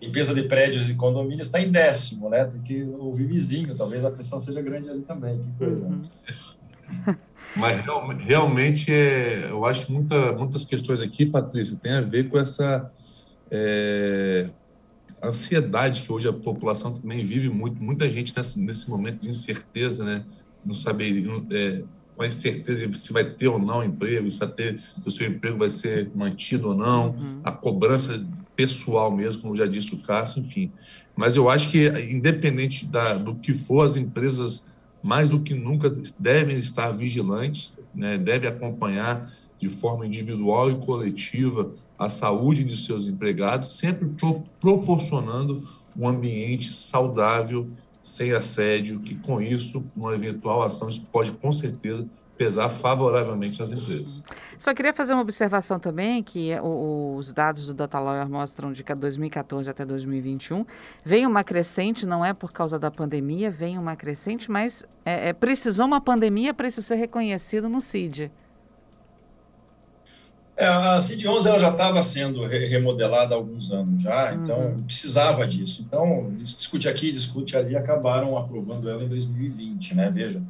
Limpeza 0.00 0.34
de 0.34 0.42
prédios 0.42 0.88
e 0.90 0.94
condomínios 0.94 1.46
está 1.48 1.60
em 1.60 1.70
décimo, 1.70 2.28
né? 2.28 2.44
Tem 2.44 2.60
que 2.60 2.82
ouvir 2.98 3.26
vizinho, 3.26 3.74
talvez 3.74 4.04
a 4.04 4.10
pressão 4.10 4.38
seja 4.38 4.60
grande 4.60 4.90
ali 4.90 5.02
também. 5.02 5.40
Que 5.40 5.50
coisa. 5.58 5.84
Uhum. 5.84 6.04
Mas 7.56 7.84
realmente, 8.18 8.92
é, 8.92 9.48
eu 9.48 9.64
acho 9.64 9.92
muita, 9.92 10.32
muitas 10.32 10.64
questões 10.64 11.02
aqui, 11.02 11.24
Patrícia, 11.24 11.78
tem 11.80 11.92
a 11.92 12.00
ver 12.00 12.28
com 12.28 12.38
essa. 12.38 12.90
É, 13.50 14.48
ansiedade 15.26 16.02
que 16.02 16.12
hoje 16.12 16.28
a 16.28 16.32
população 16.32 16.92
também 16.92 17.24
vive 17.24 17.48
muito, 17.48 17.82
muita 17.82 18.10
gente 18.10 18.36
nesse, 18.36 18.60
nesse 18.60 18.90
momento 18.90 19.20
de 19.20 19.28
incerteza, 19.28 20.04
né? 20.04 20.24
Não 20.64 20.74
saber 20.74 21.24
é, 21.50 21.84
com 22.16 22.24
incerteza 22.24 22.90
se 22.92 23.12
vai 23.12 23.24
ter 23.24 23.48
ou 23.48 23.58
não 23.58 23.84
emprego, 23.84 24.30
se, 24.30 24.38
vai 24.38 24.48
ter, 24.48 24.78
se 24.78 25.00
o 25.04 25.10
seu 25.10 25.28
emprego 25.28 25.58
vai 25.58 25.68
ser 25.68 26.10
mantido 26.14 26.68
ou 26.68 26.74
não, 26.74 27.10
uhum. 27.10 27.40
a 27.44 27.52
cobrança 27.52 28.24
pessoal 28.54 29.14
mesmo, 29.14 29.42
como 29.42 29.56
já 29.56 29.66
disse 29.66 29.94
o 29.94 29.98
Cássio, 29.98 30.40
enfim. 30.40 30.70
Mas 31.16 31.36
eu 31.36 31.48
acho 31.48 31.70
que, 31.70 31.88
independente 32.10 32.86
da, 32.86 33.14
do 33.14 33.34
que 33.34 33.52
for, 33.52 33.84
as 33.84 33.96
empresas, 33.96 34.72
mais 35.02 35.30
do 35.30 35.40
que 35.40 35.54
nunca, 35.54 35.90
devem 36.18 36.56
estar 36.56 36.90
vigilantes, 36.90 37.78
né? 37.94 38.16
devem 38.18 38.48
acompanhar 38.48 39.30
de 39.58 39.68
forma 39.68 40.06
individual 40.06 40.70
e 40.70 40.76
coletiva 40.76 41.72
a 41.98 42.08
saúde 42.08 42.64
de 42.64 42.76
seus 42.76 43.06
empregados, 43.06 43.70
sempre 43.70 44.08
pro, 44.08 44.42
proporcionando 44.60 45.66
um 45.96 46.08
ambiente 46.08 46.66
saudável, 46.72 47.68
sem 48.02 48.32
assédio, 48.32 49.00
que 49.00 49.14
com 49.14 49.40
isso, 49.40 49.84
uma 49.96 50.14
eventual 50.14 50.62
ação, 50.62 50.88
isso 50.88 51.06
pode 51.10 51.32
com 51.32 51.52
certeza 51.52 52.06
pesar 52.36 52.68
favoravelmente 52.68 53.62
às 53.62 53.70
empresas. 53.70 54.24
Só 54.58 54.74
queria 54.74 54.92
fazer 54.92 55.12
uma 55.12 55.22
observação 55.22 55.78
também, 55.78 56.22
que 56.22 56.50
os 56.60 57.32
dados 57.32 57.66
do 57.66 57.74
Data 57.74 57.98
Lawyer 57.98 58.28
mostram 58.28 58.72
de 58.72 58.82
2014 58.82 59.70
até 59.70 59.84
2021, 59.84 60.66
vem 61.04 61.26
uma 61.26 61.44
crescente, 61.44 62.04
não 62.04 62.24
é 62.24 62.34
por 62.34 62.52
causa 62.52 62.78
da 62.78 62.90
pandemia, 62.90 63.50
vem 63.50 63.78
uma 63.78 63.94
crescente, 63.94 64.50
mas 64.50 64.84
é, 65.04 65.28
é 65.28 65.32
precisou 65.32 65.86
uma 65.86 66.00
pandemia 66.00 66.52
para 66.52 66.66
isso 66.66 66.82
ser 66.82 66.96
reconhecido 66.96 67.68
no 67.68 67.80
CID. 67.80 68.30
É, 70.56 70.66
a 70.66 70.98
CID-11 70.98 71.46
ela 71.46 71.58
já 71.58 71.70
estava 71.70 72.00
sendo 72.00 72.46
remodelada 72.46 73.34
há 73.34 73.38
alguns 73.38 73.72
anos 73.72 74.00
já, 74.00 74.32
uhum. 74.32 74.42
então 74.42 74.82
precisava 74.86 75.46
disso. 75.46 75.84
Então, 75.86 76.30
discute 76.32 76.88
aqui, 76.88 77.10
discute 77.10 77.56
ali, 77.56 77.76
acabaram 77.76 78.38
aprovando 78.38 78.88
ela 78.88 79.02
em 79.02 79.08
2020, 79.08 79.96
né? 79.96 80.10
Veja, 80.10 80.40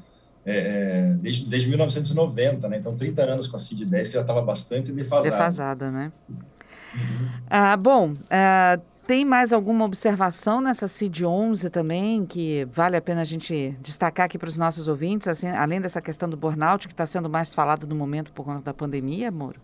é, 0.45 0.57
é, 0.57 1.15
desde, 1.15 1.47
desde 1.47 1.69
1990, 1.71 2.69
né? 2.69 2.77
Então, 2.77 2.95
30 2.95 3.23
anos 3.23 3.47
com 3.47 3.57
a 3.57 3.59
CID-10, 3.59 4.09
que 4.09 4.13
já 4.13 4.21
estava 4.21 4.43
bastante 4.43 4.93
defasada. 4.93 5.31
Defasada, 5.31 5.91
né? 5.91 6.13
Uhum. 6.29 7.29
Ah, 7.49 7.77
bom, 7.77 8.15
ah, 8.31 8.79
tem 9.07 9.25
mais 9.25 9.55
alguma 9.55 9.87
observação 9.87 10.61
nessa 10.61 10.87
CID-11 10.87 11.71
também 11.71 12.27
que 12.27 12.67
vale 12.73 12.97
a 12.97 13.01
pena 13.01 13.23
a 13.23 13.25
gente 13.25 13.75
destacar 13.81 14.27
aqui 14.27 14.39
para 14.39 14.49
os 14.49 14.59
nossos 14.59 14.87
ouvintes, 14.87 15.29
assim, 15.29 15.49
além 15.49 15.81
dessa 15.81 16.03
questão 16.03 16.29
do 16.29 16.37
burnout, 16.37 16.87
que 16.87 16.93
está 16.93 17.07
sendo 17.07 17.29
mais 17.29 17.55
falado 17.55 17.87
no 17.87 17.95
momento 17.95 18.33
por 18.33 18.45
conta 18.45 18.61
da 18.61 18.75
pandemia, 18.75 19.31
Moro? 19.31 19.61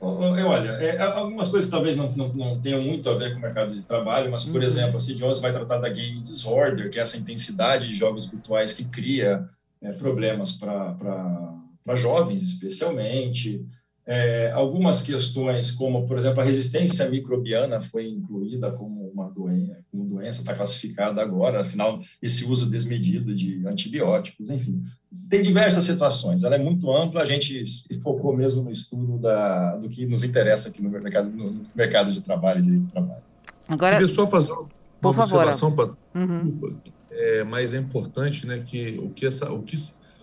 Olha, 0.00 0.70
é, 0.72 1.00
algumas 1.00 1.48
coisas 1.48 1.70
talvez 1.70 1.96
não, 1.96 2.10
não, 2.12 2.28
não, 2.28 2.60
tenham 2.60 2.82
muito 2.82 3.08
a 3.08 3.14
ver 3.14 3.32
com 3.32 3.38
o 3.38 3.42
mercado 3.42 3.74
de 3.74 3.82
trabalho, 3.82 4.30
mas, 4.30 4.44
por 4.44 4.60
uhum. 4.60 4.66
exemplo, 4.66 4.96
a 4.96 5.00
CID-11 5.00 5.40
vai 5.40 5.52
tratar 5.52 5.78
da 5.78 5.88
game 5.88 6.20
disorder, 6.20 6.90
que 6.90 6.98
é 6.98 7.02
essa 7.02 7.16
intensidade 7.16 7.88
de 7.88 7.94
jogos 7.94 8.28
virtuais 8.28 8.72
que 8.72 8.84
cria 8.84 9.46
é, 9.82 9.92
problemas 9.92 10.52
para 10.52 11.94
jovens, 11.94 12.42
especialmente. 12.42 13.64
É, 14.06 14.50
algumas 14.52 15.02
questões, 15.02 15.70
como, 15.70 16.06
por 16.06 16.18
exemplo, 16.18 16.40
a 16.40 16.44
resistência 16.44 17.08
microbiana 17.08 17.80
foi 17.80 18.06
incluída 18.08 18.70
como 18.72 19.03
uma 19.14 19.30
doença, 19.30 19.78
como 19.90 20.04
doença 20.04 20.40
está 20.40 20.54
classificada 20.54 21.22
agora, 21.22 21.62
afinal, 21.62 22.00
esse 22.20 22.44
uso 22.44 22.68
desmedido 22.68 23.34
de 23.34 23.66
antibióticos, 23.66 24.50
enfim. 24.50 24.82
Tem 25.28 25.40
diversas 25.42 25.84
situações, 25.84 26.42
ela 26.42 26.56
é 26.56 26.58
muito 26.58 26.90
ampla, 26.94 27.22
a 27.22 27.24
gente 27.24 27.64
focou 28.02 28.36
mesmo 28.36 28.62
no 28.62 28.70
estudo 28.70 29.18
da, 29.18 29.76
do 29.76 29.88
que 29.88 30.04
nos 30.06 30.24
interessa 30.24 30.68
aqui 30.68 30.82
no 30.82 30.90
mercado, 30.90 31.30
no 31.30 31.62
mercado 31.74 32.12
de 32.12 32.20
trabalho 32.20 32.60
e 32.64 32.78
de 32.78 32.86
trabalho. 32.90 33.22
Agora, 33.68 34.00
eu 34.00 34.08
só 34.08 34.26
fazer 34.26 34.52
uma 34.52 34.68
Por 35.00 35.18
observação, 35.18 35.70
favor. 35.70 35.96
Uhum. 36.14 36.76
É, 37.10 37.44
mas 37.44 37.72
é 37.72 37.78
importante, 37.78 38.46
né, 38.46 38.62
que 38.66 38.98
o 38.98 39.10
que 39.10 39.24
essa, 39.24 39.52
o 39.52 39.62
que, 39.62 39.76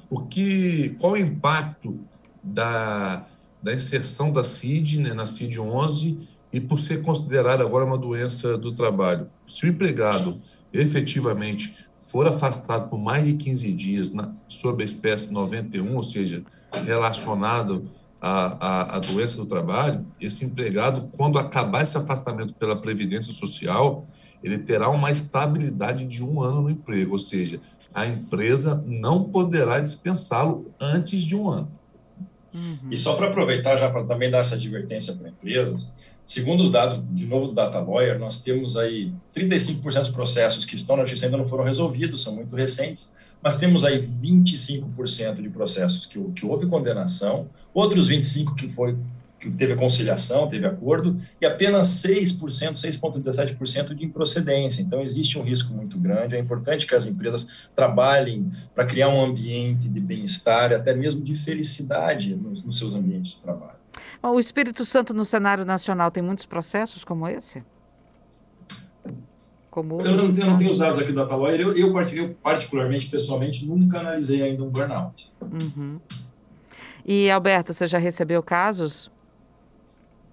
o 0.10 0.22
que, 0.26 0.96
qual 1.00 1.14
o 1.14 1.18
impacto 1.18 1.98
da 2.44 3.26
da 3.62 3.74
inserção 3.74 4.32
da 4.32 4.42
CID, 4.42 5.02
né, 5.02 5.14
na 5.14 5.26
CID 5.26 5.60
11, 5.60 6.18
e 6.52 6.60
por 6.60 6.78
ser 6.78 7.02
considerada 7.02 7.64
agora 7.64 7.86
uma 7.86 7.98
doença 7.98 8.58
do 8.58 8.74
trabalho. 8.74 9.28
Se 9.48 9.66
o 9.66 9.70
empregado 9.70 10.40
efetivamente 10.74 11.74
for 12.00 12.28
afastado 12.28 12.90
por 12.90 13.00
mais 13.00 13.26
de 13.26 13.36
15 13.36 13.72
dias 13.72 14.12
na, 14.12 14.34
sob 14.48 14.82
a 14.82 14.86
espécie 14.86 15.32
91, 15.32 15.96
ou 15.96 16.04
seja, 16.04 16.44
relacionado 16.86 17.84
à, 18.20 18.68
à, 18.68 18.96
à 18.98 19.00
doença 19.00 19.38
do 19.38 19.46
trabalho, 19.46 20.06
esse 20.20 20.44
empregado, 20.44 21.10
quando 21.16 21.38
acabar 21.38 21.84
esse 21.84 21.98
afastamento 21.98 22.54
pela 22.56 22.76
Previdência 22.76 23.32
Social, 23.32 24.04
ele 24.44 24.60
terá 24.60 24.90
uma 24.90 25.12
estabilidade 25.12 26.06
de 26.06 26.24
um 26.24 26.42
ano 26.42 26.64
no 26.64 26.70
emprego, 26.70 27.14
ou 27.14 27.20
seja, 27.20 27.60
a 27.94 28.08
empresa 28.08 28.84
não 28.86 29.24
poderá 29.24 29.80
dispensá-lo 29.80 30.72
antes 30.80 31.22
de 31.22 31.36
um 31.36 31.50
ano. 31.50 31.72
Uhum. 32.54 32.90
E 32.92 32.98
só 32.98 33.16
para 33.16 33.28
aproveitar, 33.28 33.78
já 33.78 33.90
para 33.90 34.04
também 34.04 34.30
dar 34.30 34.40
essa 34.40 34.56
advertência 34.56 35.14
para 35.14 35.30
empresas, 35.30 35.94
segundo 36.32 36.64
os 36.64 36.72
dados, 36.72 37.04
de 37.12 37.26
novo, 37.26 37.48
do 37.48 37.54
Data 37.54 37.78
Lawyer, 37.78 38.18
nós 38.18 38.42
temos 38.42 38.78
aí 38.78 39.12
35% 39.36 40.00
dos 40.00 40.10
processos 40.10 40.66
que 40.66 40.78
estão 40.78 40.96
na 40.96 41.04
justiça 41.04 41.26
ainda 41.26 41.38
não 41.38 41.46
foram 41.46 41.66
resolvidos, 41.66 42.24
são 42.24 42.34
muito 42.34 42.56
recentes, 42.56 43.14
mas 43.44 43.58
temos 43.58 43.84
aí 43.84 44.08
25% 44.08 45.42
de 45.42 45.50
processos 45.50 46.06
que, 46.06 46.18
que 46.32 46.46
houve 46.46 46.68
condenação, 46.68 47.50
outros 47.74 48.10
25% 48.10 48.56
que 48.56 48.70
foi 48.70 48.98
que 49.42 49.50
teve 49.50 49.76
conciliação, 49.76 50.48
teve 50.48 50.68
acordo, 50.68 51.20
e 51.42 51.46
apenas 51.48 51.88
6%, 52.04 52.38
6,17% 52.76 53.96
de 53.96 54.06
improcedência. 54.06 54.84
Então, 54.84 55.02
existe 55.02 55.40
um 55.40 55.42
risco 55.42 55.74
muito 55.74 55.98
grande. 55.98 56.36
É 56.36 56.40
importante 56.40 56.86
que 56.86 56.94
as 56.94 57.08
empresas 57.08 57.48
trabalhem 57.76 58.52
para 58.76 58.86
criar 58.86 59.10
um 59.10 59.20
ambiente 59.20 59.90
de 59.90 60.00
bem-estar, 60.00 60.72
até 60.72 60.94
mesmo 60.94 61.24
de 61.24 61.34
felicidade 61.34 62.36
nos, 62.36 62.64
nos 62.64 62.78
seus 62.78 62.94
ambientes 62.94 63.32
de 63.32 63.40
trabalho. 63.40 63.81
O 64.24 64.40
Espírito 64.40 64.86
Santo 64.86 65.14
no 65.14 65.26
cenário 65.26 65.66
nacional 65.66 66.12
tem 66.12 66.22
muitos 66.22 66.46
processos 66.46 67.04
como 67.04 67.28
esse? 67.28 67.64
Como 69.70 70.00
eu, 70.02 70.18
não, 70.18 70.26
eu 70.26 70.46
não 70.46 70.58
tenho 70.58 70.72
os 70.72 70.78
dados 70.78 71.00
aqui 71.00 71.12
do 71.12 71.16
Datawire. 71.16 71.64
Eu, 71.64 71.76
eu, 71.76 72.00
eu, 72.10 72.34
particularmente, 72.44 73.08
pessoalmente, 73.08 73.66
nunca 73.66 74.00
analisei 74.00 74.44
ainda 74.44 74.64
um 74.64 74.70
burnout. 74.70 75.32
Uhum. 75.42 76.00
E, 77.06 77.32
Alberto, 77.32 77.74
você 77.74 77.88
já 77.88 77.98
recebeu 77.98 78.44
casos 78.44 79.10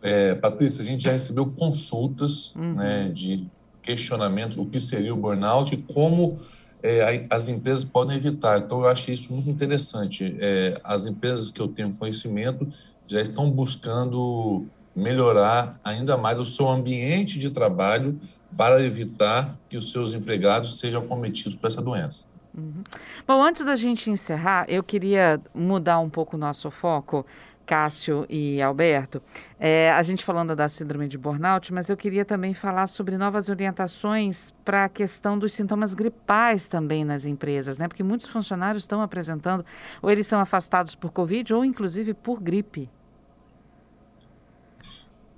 é, 0.02 0.34
Patrícia, 0.34 0.82
a 0.82 0.84
gente 0.84 1.02
já 1.02 1.12
recebeu 1.12 1.46
consultas 1.46 2.54
uhum. 2.54 2.74
né, 2.74 3.10
de 3.12 3.46
questionamentos, 3.82 4.56
o 4.58 4.66
que 4.66 4.78
seria 4.78 5.14
o 5.14 5.16
burnout 5.16 5.74
e 5.74 5.78
como 5.78 6.36
é, 6.82 7.26
as 7.30 7.48
empresas 7.48 7.84
podem 7.84 8.16
evitar. 8.16 8.58
Então, 8.58 8.80
eu 8.80 8.88
achei 8.88 9.14
isso 9.14 9.32
muito 9.32 9.48
interessante. 9.50 10.36
É, 10.40 10.80
as 10.84 11.06
empresas 11.06 11.50
que 11.50 11.60
eu 11.60 11.68
tenho 11.68 11.92
conhecimento 11.92 12.68
já 13.06 13.20
estão 13.20 13.50
buscando 13.50 14.66
melhorar 14.94 15.78
ainda 15.84 16.16
mais 16.16 16.38
o 16.38 16.44
seu 16.44 16.68
ambiente 16.68 17.38
de 17.38 17.50
trabalho 17.50 18.18
para 18.56 18.82
evitar 18.82 19.56
que 19.68 19.76
os 19.76 19.92
seus 19.92 20.14
empregados 20.14 20.80
sejam 20.80 21.06
cometidos 21.06 21.54
por 21.54 21.68
essa 21.68 21.80
doença. 21.80 22.26
Uhum. 22.56 22.82
Bom, 23.26 23.42
antes 23.42 23.64
da 23.64 23.76
gente 23.76 24.10
encerrar, 24.10 24.66
eu 24.68 24.82
queria 24.82 25.40
mudar 25.54 26.00
um 26.00 26.10
pouco 26.10 26.36
o 26.36 26.38
nosso 26.38 26.70
foco 26.70 27.24
Cássio 27.68 28.24
e 28.30 28.62
Alberto, 28.62 29.22
é, 29.60 29.92
a 29.92 30.02
gente 30.02 30.24
falando 30.24 30.56
da 30.56 30.70
síndrome 30.70 31.06
de 31.06 31.18
burnout, 31.18 31.70
mas 31.70 31.90
eu 31.90 31.98
queria 31.98 32.24
também 32.24 32.54
falar 32.54 32.86
sobre 32.86 33.18
novas 33.18 33.50
orientações 33.50 34.54
para 34.64 34.86
a 34.86 34.88
questão 34.88 35.38
dos 35.38 35.52
sintomas 35.52 35.92
gripais 35.92 36.66
também 36.66 37.04
nas 37.04 37.26
empresas, 37.26 37.76
né? 37.76 37.86
Porque 37.86 38.02
muitos 38.02 38.26
funcionários 38.26 38.84
estão 38.84 39.02
apresentando, 39.02 39.66
ou 40.00 40.10
eles 40.10 40.26
são 40.26 40.40
afastados 40.40 40.94
por 40.94 41.12
Covid, 41.12 41.52
ou 41.52 41.62
inclusive 41.62 42.14
por 42.14 42.40
gripe. 42.40 42.88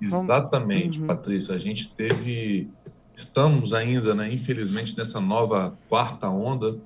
Exatamente, 0.01 1.01
uhum. 1.01 1.07
Patrícia. 1.07 1.53
A 1.53 1.57
gente 1.57 1.93
teve, 1.93 2.69
estamos 3.13 3.73
ainda, 3.73 4.15
né, 4.15 4.31
infelizmente, 4.31 4.97
nessa 4.97 5.19
nova 5.19 5.77
quarta 5.89 6.29
onda 6.29 6.77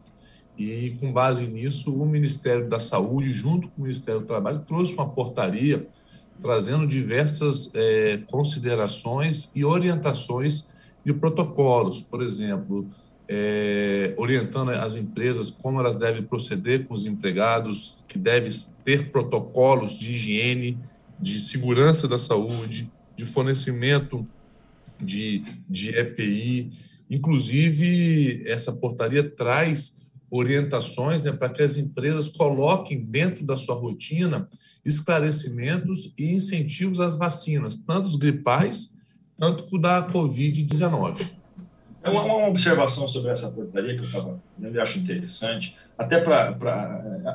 e, 0.57 0.91
com 0.99 1.11
base 1.11 1.47
nisso, 1.47 1.93
o 1.93 2.05
Ministério 2.05 2.67
da 2.69 2.79
Saúde, 2.79 3.31
junto 3.31 3.67
com 3.67 3.81
o 3.81 3.83
Ministério 3.83 4.21
do 4.21 4.25
Trabalho, 4.25 4.59
trouxe 4.59 4.93
uma 4.93 5.09
portaria 5.09 5.85
trazendo 6.41 6.87
diversas 6.87 7.71
é, 7.73 8.19
considerações 8.29 9.51
e 9.55 9.63
orientações 9.65 10.67
de 11.03 11.13
protocolos, 11.13 12.01
por 12.01 12.21
exemplo, 12.21 12.87
é, 13.27 14.13
orientando 14.17 14.71
as 14.71 14.95
empresas 14.95 15.49
como 15.49 15.79
elas 15.79 15.97
devem 15.97 16.23
proceder 16.23 16.85
com 16.87 16.93
os 16.93 17.05
empregados, 17.05 18.03
que 18.07 18.17
devem 18.17 18.51
ter 18.83 19.11
protocolos 19.11 19.97
de 19.97 20.11
higiene, 20.11 20.77
de 21.19 21.39
segurança 21.39 22.07
da 22.07 22.17
saúde, 22.17 22.91
de 23.15 23.25
fornecimento 23.25 24.27
de, 24.99 25.43
de 25.69 25.89
EPI. 25.89 26.71
Inclusive, 27.09 28.43
essa 28.45 28.71
portaria 28.73 29.23
traz 29.23 30.04
orientações 30.35 31.23
né, 31.23 31.31
para 31.31 31.49
que 31.49 31.61
as 31.61 31.77
empresas 31.77 32.29
coloquem 32.29 33.03
dentro 33.03 33.45
da 33.45 33.55
sua 33.55 33.75
rotina 33.75 34.45
esclarecimentos 34.83 36.13
e 36.17 36.33
incentivos 36.33 36.99
às 36.99 37.17
vacinas, 37.17 37.75
tanto 37.77 38.05
os 38.05 38.15
gripais, 38.15 38.95
quanto 39.37 39.77
da 39.77 40.07
Covid-19. 40.07 41.33
É 42.03 42.09
uma, 42.09 42.23
uma, 42.23 42.47
observação 42.47 43.07
sobre 43.07 43.31
essa 43.31 43.49
portaria 43.49 43.95
que 43.95 44.01
eu 44.01 44.05
estava 44.05 44.39
vendo 44.59 44.75
e 44.75 44.79
acho 44.79 44.99
interessante, 44.99 45.75
até 45.97 46.19
para. 46.19 46.55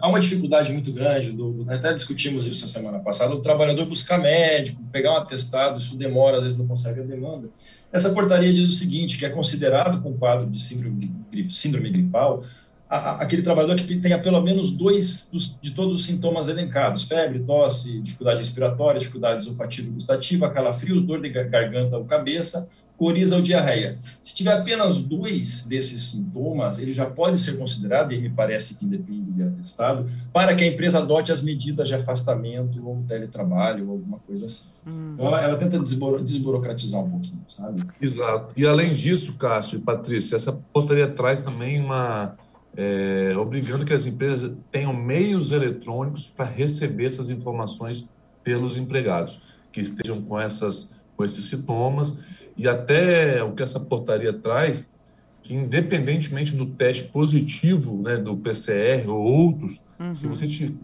Há 0.01 0.09
uma 0.09 0.21
dificuldade 0.21 0.73
muito 0.73 0.93
grande, 0.93 1.33
do, 1.33 1.67
até 1.69 1.93
discutimos 1.93 2.47
isso 2.47 2.63
na 2.63 2.69
semana 2.69 3.01
passada, 3.01 3.35
o 3.35 3.41
trabalhador 3.41 3.85
buscar 3.87 4.19
médico, 4.19 4.81
pegar 4.93 5.15
um 5.15 5.17
atestado, 5.17 5.77
isso 5.77 5.97
demora, 5.97 6.37
às 6.37 6.45
vezes 6.45 6.59
não 6.59 6.69
consegue 6.69 7.01
a 7.01 7.03
demanda. 7.03 7.49
Essa 7.93 8.11
portaria 8.11 8.53
diz 8.53 8.69
o 8.69 8.73
seguinte, 8.73 9.19
que 9.19 9.27
é 9.27 9.31
considerado 9.31 10.01
com 10.03 10.17
quadro 10.17 10.49
de 10.49 10.61
síndrome, 10.61 11.11
síndrome 11.51 11.91
gripal 11.91 12.45
aquele 12.91 13.43
trabalhador 13.43 13.77
que 13.77 13.97
tenha 13.97 14.19
pelo 14.19 14.41
menos 14.43 14.73
dois 14.73 15.31
dos, 15.33 15.57
de 15.63 15.71
todos 15.71 16.01
os 16.01 16.07
sintomas 16.07 16.49
elencados: 16.49 17.05
febre, 17.05 17.39
tosse, 17.39 18.01
dificuldade 18.01 18.39
respiratória, 18.39 18.99
dificuldades 18.99 19.47
olfativa 19.47 19.89
e 19.89 19.93
gustativa, 19.93 20.51
calafrios, 20.51 21.03
dor 21.03 21.23
de 21.23 21.31
garganta 21.31 21.97
ou 21.97 22.05
cabeça, 22.05 22.69
coriza 22.97 23.37
ou 23.37 23.43
diarreia. 23.43 23.97
Se 24.21 24.35
tiver 24.35 24.53
apenas 24.53 25.05
dois 25.05 25.67
desses 25.67 26.03
sintomas, 26.03 26.81
ele 26.81 26.93
já 26.93 27.07
pode 27.07 27.39
ser 27.41 27.57
considerado, 27.57 28.13
e 28.13 28.21
me 28.21 28.29
parece 28.29 28.75
que 28.75 28.85
independe 28.85 29.31
de 29.31 29.43
atestado, 29.43 30.11
para 30.33 30.55
que 30.55 30.65
a 30.65 30.67
empresa 30.67 30.99
adote 30.99 31.31
as 31.31 31.41
medidas 31.41 31.87
de 31.87 31.95
afastamento 31.95 32.87
ou 32.87 33.03
teletrabalho 33.07 33.87
ou 33.87 33.93
alguma 33.93 34.19
coisa 34.19 34.47
assim. 34.47 34.67
Hum. 34.87 35.13
Então, 35.15 35.29
ela, 35.29 35.43
ela 35.43 35.57
tenta 35.57 35.79
desburo, 35.79 36.23
desburocratizar 36.23 37.01
um 37.01 37.11
pouquinho, 37.11 37.43
sabe? 37.47 37.83
Exato. 38.01 38.53
E 38.57 38.67
além 38.67 38.93
disso, 38.93 39.35
Cássio 39.35 39.79
e 39.79 39.81
Patrícia, 39.81 40.35
essa 40.35 40.53
portaria 40.73 41.07
traz 41.07 41.41
também 41.41 41.81
uma 41.81 42.35
é, 42.83 43.37
obrigando 43.37 43.85
que 43.85 43.93
as 43.93 44.07
empresas 44.07 44.57
tenham 44.73 44.95
meios 44.95 45.53
eletrônicos 45.53 46.29
para 46.29 46.47
receber 46.47 47.05
essas 47.05 47.29
informações 47.29 48.09
pelos 48.43 48.79
empregados 48.79 49.59
que 49.71 49.83
estejam 49.83 50.23
com, 50.23 50.41
essas, 50.41 50.97
com 51.15 51.23
esses 51.23 51.45
sintomas 51.45 52.41
e 52.57 52.67
até 52.67 53.43
o 53.43 53.53
que 53.53 53.63
essa 53.63 53.79
portaria 53.79 54.33
traz, 54.33 54.95
que 55.43 55.55
independentemente 55.55 56.57
do 56.57 56.65
teste 56.65 57.05
positivo, 57.05 58.01
né, 58.03 58.17
do 58.17 58.35
PCR 58.39 59.07
ou 59.11 59.21
outros, 59.21 59.83
uhum. 59.99 60.15
se 60.15 60.27
você 60.27 60.47
te 60.47 60.75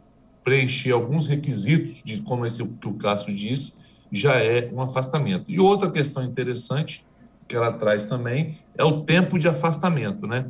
preencher 0.44 0.92
alguns 0.92 1.28
requisitos, 1.28 2.02
de 2.04 2.20
como 2.20 2.44
esse 2.44 2.62
que 2.62 2.88
o 2.88 2.92
Cássio 2.92 3.34
disse, 3.34 3.72
já 4.12 4.36
é 4.36 4.70
um 4.70 4.82
afastamento. 4.82 5.46
E 5.48 5.58
outra 5.58 5.90
questão 5.90 6.22
interessante 6.22 7.02
que 7.48 7.56
ela 7.56 7.72
traz 7.72 8.04
também 8.04 8.54
é 8.76 8.84
o 8.84 9.00
tempo 9.00 9.38
de 9.38 9.48
afastamento, 9.48 10.26
né? 10.26 10.44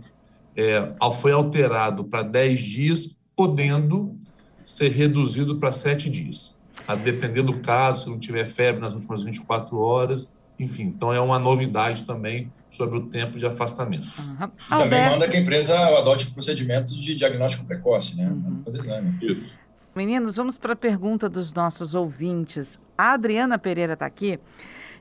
É, 0.56 0.94
foi 1.12 1.32
alterado 1.32 2.04
para 2.04 2.22
10 2.22 2.60
dias, 2.60 3.20
podendo 3.36 4.16
ser 4.64 4.90
reduzido 4.90 5.58
para 5.58 5.70
7 5.70 6.08
dias, 6.10 6.56
a 6.88 6.94
depender 6.94 7.42
do 7.42 7.60
caso, 7.60 8.04
se 8.04 8.10
não 8.10 8.18
tiver 8.18 8.44
febre 8.44 8.80
nas 8.80 8.94
últimas 8.94 9.22
24 9.22 9.78
horas, 9.78 10.34
enfim. 10.58 10.84
Então, 10.84 11.12
é 11.12 11.20
uma 11.20 11.38
novidade 11.38 12.04
também 12.04 12.50
sobre 12.70 12.98
o 12.98 13.06
tempo 13.06 13.38
de 13.38 13.46
afastamento. 13.46 14.06
Uhum. 14.18 14.48
Também 14.68 15.10
manda 15.10 15.28
que 15.28 15.36
a 15.36 15.40
empresa 15.40 15.78
adote 15.98 16.30
procedimentos 16.30 16.96
de 16.96 17.14
diagnóstico 17.14 17.66
precoce, 17.66 18.16
né? 18.16 18.28
Uhum. 18.28 18.62
Fazer 18.64 18.80
exame. 18.80 19.18
Isso. 19.22 19.58
Meninos, 19.94 20.36
vamos 20.36 20.58
para 20.58 20.72
a 20.72 20.76
pergunta 20.76 21.28
dos 21.28 21.52
nossos 21.52 21.94
ouvintes. 21.94 22.78
A 22.96 23.12
Adriana 23.12 23.58
Pereira 23.58 23.94
está 23.94 24.06
aqui 24.06 24.38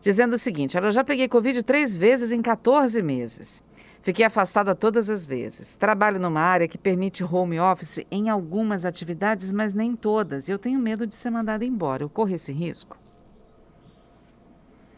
dizendo 0.02 0.34
o 0.34 0.38
seguinte: 0.38 0.78
ela 0.78 0.92
já 0.92 1.04
peguei 1.04 1.28
Covid 1.28 1.64
três 1.64 1.98
vezes 1.98 2.32
em 2.32 2.42
14 2.42 3.02
meses. 3.02 3.64
Fiquei 4.06 4.24
afastada 4.24 4.76
todas 4.76 5.10
as 5.10 5.26
vezes. 5.26 5.74
Trabalho 5.74 6.20
numa 6.20 6.40
área 6.40 6.68
que 6.68 6.78
permite 6.78 7.24
home 7.24 7.60
office 7.60 8.06
em 8.12 8.30
algumas 8.30 8.86
atividades, 8.86 9.52
mas 9.52 9.74
nem 9.74 9.96
todas. 9.96 10.48
Eu 10.48 10.60
tenho 10.60 10.80
medo 10.80 11.08
de 11.08 11.16
ser 11.16 11.32
mandada 11.32 11.66
embora. 11.66 12.04
Eu 12.04 12.10
corro 12.10 12.30
esse 12.30 12.52
risco? 12.52 13.00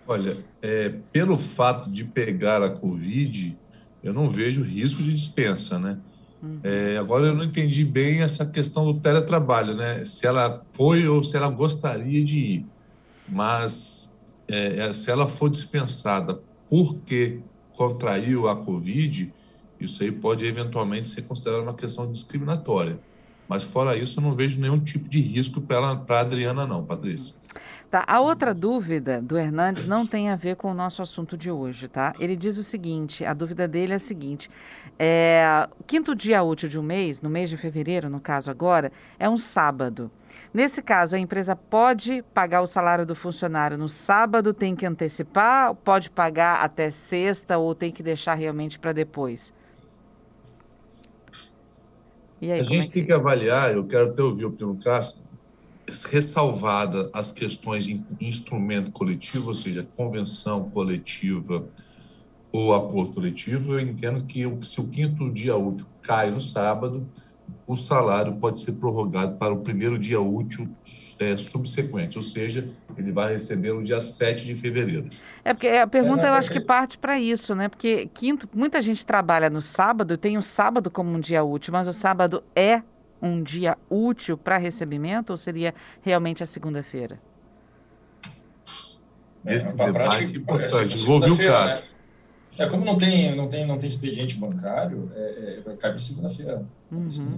Olha, 0.06 0.36
é, 0.62 0.94
pelo 1.10 1.38
fato 1.38 1.90
de 1.90 2.04
pegar 2.04 2.62
a 2.62 2.70
Covid, 2.70 3.58
eu 4.04 4.14
não 4.14 4.30
vejo 4.30 4.62
risco 4.62 5.02
de 5.02 5.14
dispensa, 5.14 5.80
né? 5.80 5.98
Uhum. 6.44 6.60
É, 6.62 6.98
agora 6.98 7.28
eu 7.28 7.34
não 7.34 7.46
entendi 7.46 7.86
bem 7.86 8.20
essa 8.20 8.46
questão 8.46 8.92
do 8.92 9.00
teletrabalho, 9.00 9.74
né? 9.74 10.04
Se 10.04 10.28
ela 10.28 10.52
foi 10.52 11.08
ou 11.08 11.24
se 11.24 11.38
ela 11.38 11.50
gostaria 11.50 12.22
de 12.22 12.38
ir. 12.40 12.66
Mas 13.26 14.14
é, 14.50 14.80
é 14.80 14.94
se 14.94 15.10
ela 15.10 15.30
for 15.30 15.50
dispensada 15.50 16.42
porque 16.70 17.40
contraiu 17.78 18.50
a 18.50 18.56
Covid, 18.56 19.32
isso 19.80 20.02
aí 20.02 20.12
pode 20.12 20.44
eventualmente 20.44 21.08
ser 21.08 21.22
considerado 21.22 21.62
uma 21.62 21.76
questão 21.76 22.10
discriminatória. 22.10 23.00
Mas 23.48 23.64
fora 23.64 23.96
isso, 23.96 24.20
eu 24.20 24.24
não 24.24 24.36
vejo 24.36 24.60
nenhum 24.60 24.80
tipo 24.80 25.08
de 25.08 25.22
risco 25.22 25.62
para 25.62 26.04
a 26.10 26.20
Adriana, 26.20 26.66
não, 26.66 26.84
Patrícia. 26.84 27.36
Tá, 27.90 28.04
a 28.06 28.20
outra 28.20 28.54
dúvida 28.54 29.22
do 29.22 29.38
Hernandes 29.38 29.86
não 29.86 30.06
tem 30.06 30.30
a 30.30 30.36
ver 30.36 30.58
com 30.58 30.70
o 30.70 30.74
nosso 30.74 31.02
assunto 31.02 31.38
de 31.38 31.50
hoje, 31.50 31.88
tá? 31.88 32.12
Ele 32.20 32.36
diz 32.36 32.58
o 32.58 32.64
seguinte, 32.64 33.24
a 33.24 33.34
dúvida 33.34 33.66
dele 33.66 33.94
é 33.94 33.96
a 33.96 34.00
seguinte, 34.00 34.50
é, 35.00 35.70
quinto 35.86 36.14
dia 36.14 36.44
útil 36.44 36.68
de 36.68 36.78
um 36.78 36.84
mês, 36.84 37.22
no 37.22 37.30
mês 37.30 37.50
de 37.50 37.56
fevereiro, 37.56 38.10
no 38.10 38.20
caso 38.20 38.52
agora, 38.52 38.92
é 39.18 39.30
um 39.30 39.38
sábado. 39.38 40.12
Nesse 40.54 40.82
caso, 40.82 41.16
a 41.16 41.20
empresa 41.20 41.56
pode 41.56 42.22
pagar 42.34 42.62
o 42.62 42.68
salário 42.68 43.06
do 43.06 43.16
funcionário 43.16 43.78
no 43.78 43.88
sábado, 43.88 44.54
tem 44.54 44.76
que 44.76 44.86
antecipar, 44.86 45.74
pode 45.74 46.10
pagar 46.10 46.66
até 46.66 46.90
sexta 46.90 47.58
ou 47.58 47.74
tem 47.74 47.90
que 47.90 48.04
deixar 48.04 48.34
realmente 48.34 48.78
para 48.78 48.92
depois? 48.92 49.54
Aí, 52.42 52.52
a 52.52 52.64
gente 52.64 52.84
é 52.84 52.88
que... 52.88 52.92
tem 52.92 53.06
que 53.06 53.14
avaliar, 53.14 53.72
eu 53.72 53.86
quero 53.86 54.10
até 54.10 54.22
ouvir 54.22 54.44
o 54.44 54.52
Primo 54.52 54.78
Castro, 54.78 55.27
ressalvada 56.10 57.10
as 57.14 57.32
questões 57.32 57.86
de 57.86 58.04
instrumento 58.20 58.92
coletivo, 58.92 59.48
ou 59.48 59.54
seja, 59.54 59.88
convenção 59.96 60.70
coletiva 60.70 61.66
ou 62.52 62.74
acordo 62.74 63.14
coletivo, 63.14 63.74
eu 63.74 63.80
entendo 63.80 64.24
que 64.24 64.44
se 64.62 64.82
o 64.82 64.88
quinto 64.88 65.32
dia 65.32 65.56
útil 65.56 65.86
cai 66.02 66.32
no 66.32 66.40
sábado, 66.40 67.08
o 67.66 67.76
salário 67.76 68.34
pode 68.36 68.62
ser 68.62 68.74
prorrogado 68.74 69.36
para 69.36 69.54
o 69.54 69.58
primeiro 69.58 70.00
dia 70.00 70.20
útil 70.20 70.70
é, 71.20 71.36
subsequente, 71.36 72.18
ou 72.18 72.24
seja, 72.24 72.70
ele 72.98 73.12
vai 73.12 73.34
receber 73.34 73.74
no 73.74 73.84
dia 73.84 74.00
7 74.00 74.46
de 74.46 74.56
fevereiro. 74.56 75.10
É 75.44 75.54
porque 75.54 75.68
a 75.68 75.86
pergunta 75.86 76.26
eu 76.26 76.34
acho 76.34 76.50
que 76.50 76.62
parte 76.62 76.98
para 76.98 77.20
isso, 77.20 77.54
né? 77.54 77.68
Porque 77.68 78.10
quinto, 78.14 78.50
muita 78.54 78.82
gente 78.82 79.06
trabalha 79.06 79.50
no 79.50 79.62
sábado, 79.62 80.18
tem 80.18 80.38
o 80.38 80.42
sábado 80.42 80.90
como 80.90 81.12
um 81.12 81.20
dia 81.20 81.44
útil, 81.44 81.74
mas 81.74 81.88
o 81.88 81.94
sábado 81.94 82.42
é 82.56 82.82
um 83.22 83.42
dia 83.42 83.78
útil 83.90 84.38
para 84.38 84.58
recebimento 84.58 85.32
ou 85.32 85.38
seria 85.38 85.74
realmente 86.02 86.44
a 86.44 86.46
segunda-feira? 86.46 87.20
Esse 89.46 89.82
é, 89.82 89.86
debate 89.86 90.36
é 90.36 90.38
importante. 90.38 90.98
Vou 91.06 91.16
ouvir 91.16 91.32
o 91.32 91.38
caso. 91.38 91.84
Né? 91.84 91.90
É, 92.60 92.66
como 92.68 92.84
não 92.84 92.98
tem, 92.98 93.36
não 93.36 93.48
tem, 93.48 93.66
não 93.66 93.78
tem 93.78 93.88
expediente 93.88 94.38
bancário, 94.38 95.12
é, 95.16 95.60
é, 95.68 95.74
para 95.74 96.00
segunda-feira. 96.00 96.66
Uhum. 96.92 97.12
Segunda 97.12 97.38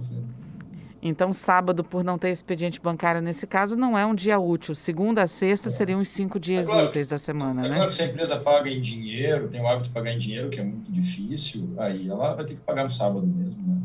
então, 1.02 1.32
sábado, 1.32 1.82
por 1.82 2.04
não 2.04 2.18
ter 2.18 2.30
expediente 2.30 2.78
bancário 2.78 3.22
nesse 3.22 3.46
caso, 3.46 3.74
não 3.74 3.96
é 3.96 4.04
um 4.04 4.14
dia 4.14 4.38
útil. 4.38 4.74
Segunda 4.74 5.22
a 5.22 5.26
sexta 5.26 5.68
é. 5.68 5.72
seriam 5.72 6.00
os 6.00 6.10
cinco 6.10 6.38
dias 6.38 6.68
é 6.68 6.72
claro, 6.72 6.88
úteis 6.88 7.08
da 7.08 7.16
semana, 7.16 7.66
é 7.66 7.68
né? 7.70 7.74
claro 7.74 7.88
que 7.88 7.96
se 7.96 8.02
a 8.02 8.06
empresa 8.06 8.36
paga 8.38 8.68
em 8.68 8.80
dinheiro, 8.80 9.48
tem 9.48 9.60
o 9.60 9.66
hábito 9.66 9.88
de 9.88 9.94
pagar 9.94 10.12
em 10.12 10.18
dinheiro, 10.18 10.50
que 10.50 10.60
é 10.60 10.62
muito 10.62 10.92
difícil, 10.92 11.72
aí 11.78 12.08
ela 12.08 12.34
vai 12.34 12.44
ter 12.44 12.54
que 12.54 12.60
pagar 12.60 12.84
no 12.84 12.90
sábado 12.90 13.26
mesmo, 13.26 13.62
né? 13.66 13.79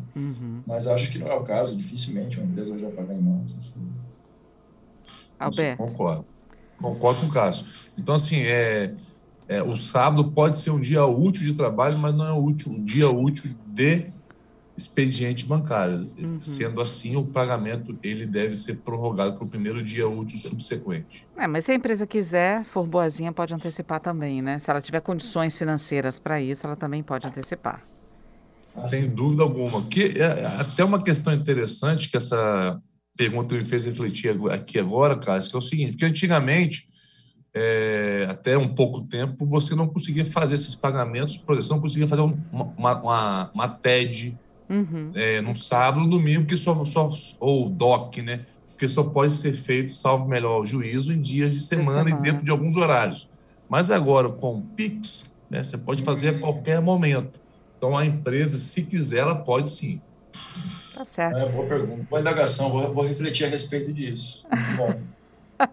Mas 0.65 0.87
acho 0.87 1.11
que 1.11 1.19
não 1.19 1.27
é 1.27 1.35
o 1.35 1.43
caso, 1.43 1.75
dificilmente 1.75 2.39
uma 2.39 2.47
empresa 2.47 2.77
vai 2.77 2.91
pagar 2.91 3.13
em 3.13 3.21
mãos. 3.21 3.55
Alberto. 5.39 5.77
Concordo. 5.83 6.25
Concordo 6.77 7.21
com 7.21 7.27
o 7.27 7.31
caso. 7.31 7.65
Então, 7.97 8.15
assim, 8.15 8.39
é, 8.39 8.93
é, 9.47 9.61
o 9.61 9.75
sábado 9.75 10.31
pode 10.31 10.57
ser 10.57 10.71
um 10.71 10.79
dia 10.79 11.05
útil 11.05 11.43
de 11.43 11.53
trabalho, 11.53 11.97
mas 11.97 12.15
não 12.15 12.25
é 12.25 12.33
útil, 12.33 12.71
um 12.71 12.83
dia 12.83 13.09
útil 13.09 13.55
de 13.67 14.05
expediente 14.77 15.45
bancário. 15.45 16.09
Uhum. 16.17 16.41
Sendo 16.41 16.81
assim, 16.81 17.15
o 17.15 17.23
pagamento 17.23 17.97
ele 18.03 18.25
deve 18.25 18.57
ser 18.57 18.77
prorrogado 18.77 19.33
para 19.33 19.45
o 19.45 19.49
primeiro 19.49 19.81
dia 19.81 20.07
útil 20.07 20.37
subsequente. 20.37 21.25
É, 21.37 21.47
mas 21.47 21.65
se 21.65 21.71
a 21.71 21.75
empresa 21.75 22.05
quiser, 22.05 22.65
for 22.65 22.85
boazinha, 22.85 23.31
pode 23.31 23.53
antecipar 23.53 23.99
também, 23.99 24.41
né? 24.41 24.59
Se 24.59 24.69
ela 24.69 24.81
tiver 24.81 24.99
condições 24.99 25.57
financeiras 25.57 26.19
para 26.19 26.41
isso, 26.41 26.67
ela 26.67 26.75
também 26.75 27.01
pode 27.01 27.27
antecipar. 27.27 27.81
Sem 28.75 29.09
dúvida 29.09 29.43
alguma. 29.43 29.81
Que 29.83 30.13
é 30.17 30.45
até 30.59 30.83
uma 30.83 31.01
questão 31.01 31.33
interessante 31.33 32.09
que 32.09 32.17
essa 32.17 32.79
pergunta 33.17 33.55
me 33.55 33.63
fez 33.63 33.85
refletir 33.85 34.37
aqui 34.51 34.77
agora, 34.77 35.17
Cássio, 35.17 35.49
que 35.49 35.55
é 35.55 35.59
o 35.59 35.61
seguinte, 35.61 35.91
porque 35.91 36.05
antigamente 36.05 36.87
é, 37.55 38.27
até 38.29 38.57
um 38.57 38.67
pouco 38.67 39.01
tempo, 39.01 39.45
você 39.45 39.73
não 39.73 39.87
conseguia 39.87 40.25
fazer 40.25 40.55
esses 40.55 40.75
pagamentos, 40.75 41.37
por 41.37 41.53
exemplo, 41.53 41.67
você 41.67 41.73
não 41.73 41.81
conseguia 41.81 42.07
fazer 42.07 42.21
uma, 42.21 42.73
uma, 42.77 43.51
uma 43.53 43.67
TED 43.69 44.37
uhum. 44.69 45.11
é, 45.15 45.39
no 45.39 45.55
sábado, 45.55 46.01
no 46.01 46.09
domingo, 46.09 46.45
que 46.45 46.57
só, 46.57 46.83
só, 46.83 47.07
ou 47.39 47.69
DOC, 47.69 48.21
né? 48.21 48.41
Porque 48.67 48.89
só 48.89 49.03
pode 49.03 49.31
ser 49.31 49.53
feito, 49.53 49.93
salvo 49.93 50.27
melhor 50.27 50.65
juízo, 50.65 51.13
em 51.13 51.21
dias 51.21 51.53
de 51.53 51.61
semana, 51.61 52.03
de 52.03 52.09
semana. 52.09 52.27
e 52.27 52.31
dentro 52.31 52.43
de 52.43 52.51
alguns 52.51 52.75
horários. 52.75 53.29
Mas 53.69 53.89
agora, 53.89 54.27
com 54.27 54.57
o 54.57 54.61
Pix, 54.61 55.33
né, 55.49 55.63
você 55.63 55.77
pode 55.77 56.03
fazer 56.03 56.29
a 56.29 56.39
qualquer 56.39 56.81
momento. 56.81 57.39
Então, 57.85 57.95
a 57.95 58.03
empresa, 58.03 58.57
se 58.57 58.83
quiser, 58.83 59.19
ela 59.19 59.35
pode 59.35 59.69
sim. 59.69 60.01
Tá 60.95 61.05
certo. 61.05 61.37
É, 61.37 61.49
boa 61.49 61.67
pergunta. 61.67 62.03
Boa 62.09 62.19
indagação, 62.19 62.71
vou, 62.71 62.91
vou 62.91 63.05
refletir 63.05 63.45
a 63.45 63.47
respeito 63.47 63.93
disso. 63.93 64.47
Bom. 64.75 64.91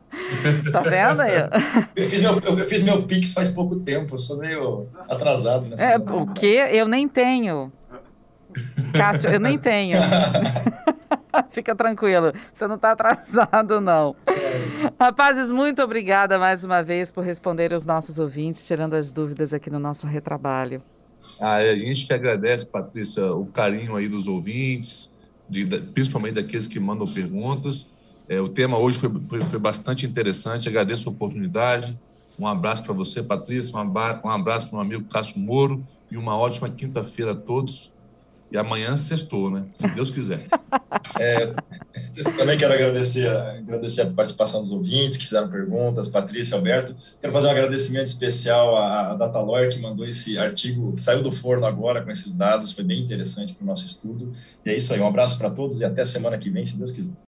tá 0.70 0.80
vendo 0.80 1.22
aí? 1.22 1.32
Eu 1.96 2.06
fiz, 2.10 2.20
meu, 2.20 2.38
eu 2.38 2.68
fiz 2.68 2.82
meu 2.82 3.02
Pix 3.04 3.32
faz 3.32 3.48
pouco 3.48 3.76
tempo, 3.80 4.14
eu 4.14 4.18
sou 4.18 4.36
meio 4.36 4.86
atrasado 5.08 5.68
nessa. 5.68 5.84
É, 5.84 5.96
o 5.96 6.26
quê? 6.34 6.68
Eu 6.70 6.86
nem 6.86 7.08
tenho. 7.08 7.72
Cássio, 8.92 9.30
eu 9.30 9.40
nem 9.40 9.58
tenho. 9.58 9.98
Fica 11.50 11.74
tranquilo, 11.74 12.32
você 12.52 12.66
não 12.66 12.76
está 12.76 12.92
atrasado, 12.92 13.80
não. 13.80 14.14
Rapazes, 15.00 15.50
muito 15.50 15.82
obrigada 15.82 16.38
mais 16.38 16.62
uma 16.62 16.82
vez 16.82 17.10
por 17.10 17.24
responder 17.24 17.72
os 17.72 17.86
nossos 17.86 18.18
ouvintes, 18.18 18.66
tirando 18.66 18.94
as 18.94 19.12
dúvidas 19.12 19.54
aqui 19.54 19.70
no 19.70 19.78
nosso 19.78 20.06
retrabalho. 20.06 20.82
Ah, 21.40 21.56
a 21.56 21.76
gente 21.76 22.06
que 22.06 22.12
agradece, 22.12 22.66
Patrícia, 22.66 23.32
o 23.34 23.46
carinho 23.46 23.96
aí 23.96 24.08
dos 24.08 24.26
ouvintes, 24.26 25.16
de, 25.48 25.66
principalmente 25.66 26.34
daqueles 26.34 26.66
que 26.66 26.78
mandam 26.78 27.06
perguntas. 27.06 27.94
É, 28.28 28.40
o 28.40 28.48
tema 28.48 28.78
hoje 28.78 28.98
foi, 28.98 29.10
foi, 29.28 29.42
foi, 29.42 29.58
bastante 29.58 30.06
interessante, 30.06 30.68
agradeço 30.68 31.08
a 31.08 31.12
oportunidade. 31.12 31.98
Um 32.38 32.46
abraço 32.46 32.82
para 32.82 32.94
você, 32.94 33.22
Patrícia, 33.22 33.76
um 33.76 34.30
abraço 34.30 34.68
para 34.68 34.76
o 34.76 34.78
meu 34.78 34.80
amigo 34.80 35.04
Cássio 35.04 35.38
Moro 35.38 35.82
e 36.10 36.16
uma 36.16 36.36
ótima 36.36 36.68
quinta-feira 36.68 37.32
a 37.32 37.36
todos. 37.36 37.92
E 38.52 38.58
amanhã 38.58 38.94
sextou, 38.98 39.50
né? 39.50 39.64
Se 39.72 39.88
Deus 39.88 40.10
quiser. 40.10 40.46
É, 41.18 41.54
também 42.36 42.56
quero 42.56 42.72
agradecer, 42.72 43.28
agradecer 43.28 44.02
a 44.02 44.10
participação 44.10 44.60
dos 44.60 44.70
ouvintes 44.70 45.16
que 45.16 45.24
fizeram 45.24 45.50
perguntas, 45.50 46.08
Patrícia, 46.08 46.56
Alberto. 46.56 46.94
Quero 47.20 47.32
fazer 47.32 47.48
um 47.48 47.50
agradecimento 47.50 48.06
especial 48.06 48.76
à 48.76 49.14
Datalor, 49.14 49.68
que 49.68 49.78
mandou 49.80 50.06
esse 50.06 50.38
artigo, 50.38 50.92
que 50.92 51.02
saiu 51.02 51.22
do 51.22 51.30
forno 51.30 51.66
agora 51.66 52.02
com 52.02 52.10
esses 52.10 52.32
dados, 52.32 52.72
foi 52.72 52.84
bem 52.84 53.00
interessante 53.00 53.54
para 53.54 53.64
o 53.64 53.66
nosso 53.66 53.86
estudo. 53.86 54.32
E 54.64 54.70
é 54.70 54.76
isso 54.76 54.92
aí, 54.94 55.00
um 55.00 55.06
abraço 55.06 55.38
para 55.38 55.50
todos 55.50 55.80
e 55.80 55.84
até 55.84 56.04
semana 56.04 56.38
que 56.38 56.50
vem, 56.50 56.64
se 56.64 56.76
Deus 56.76 56.92
quiser. 56.92 57.12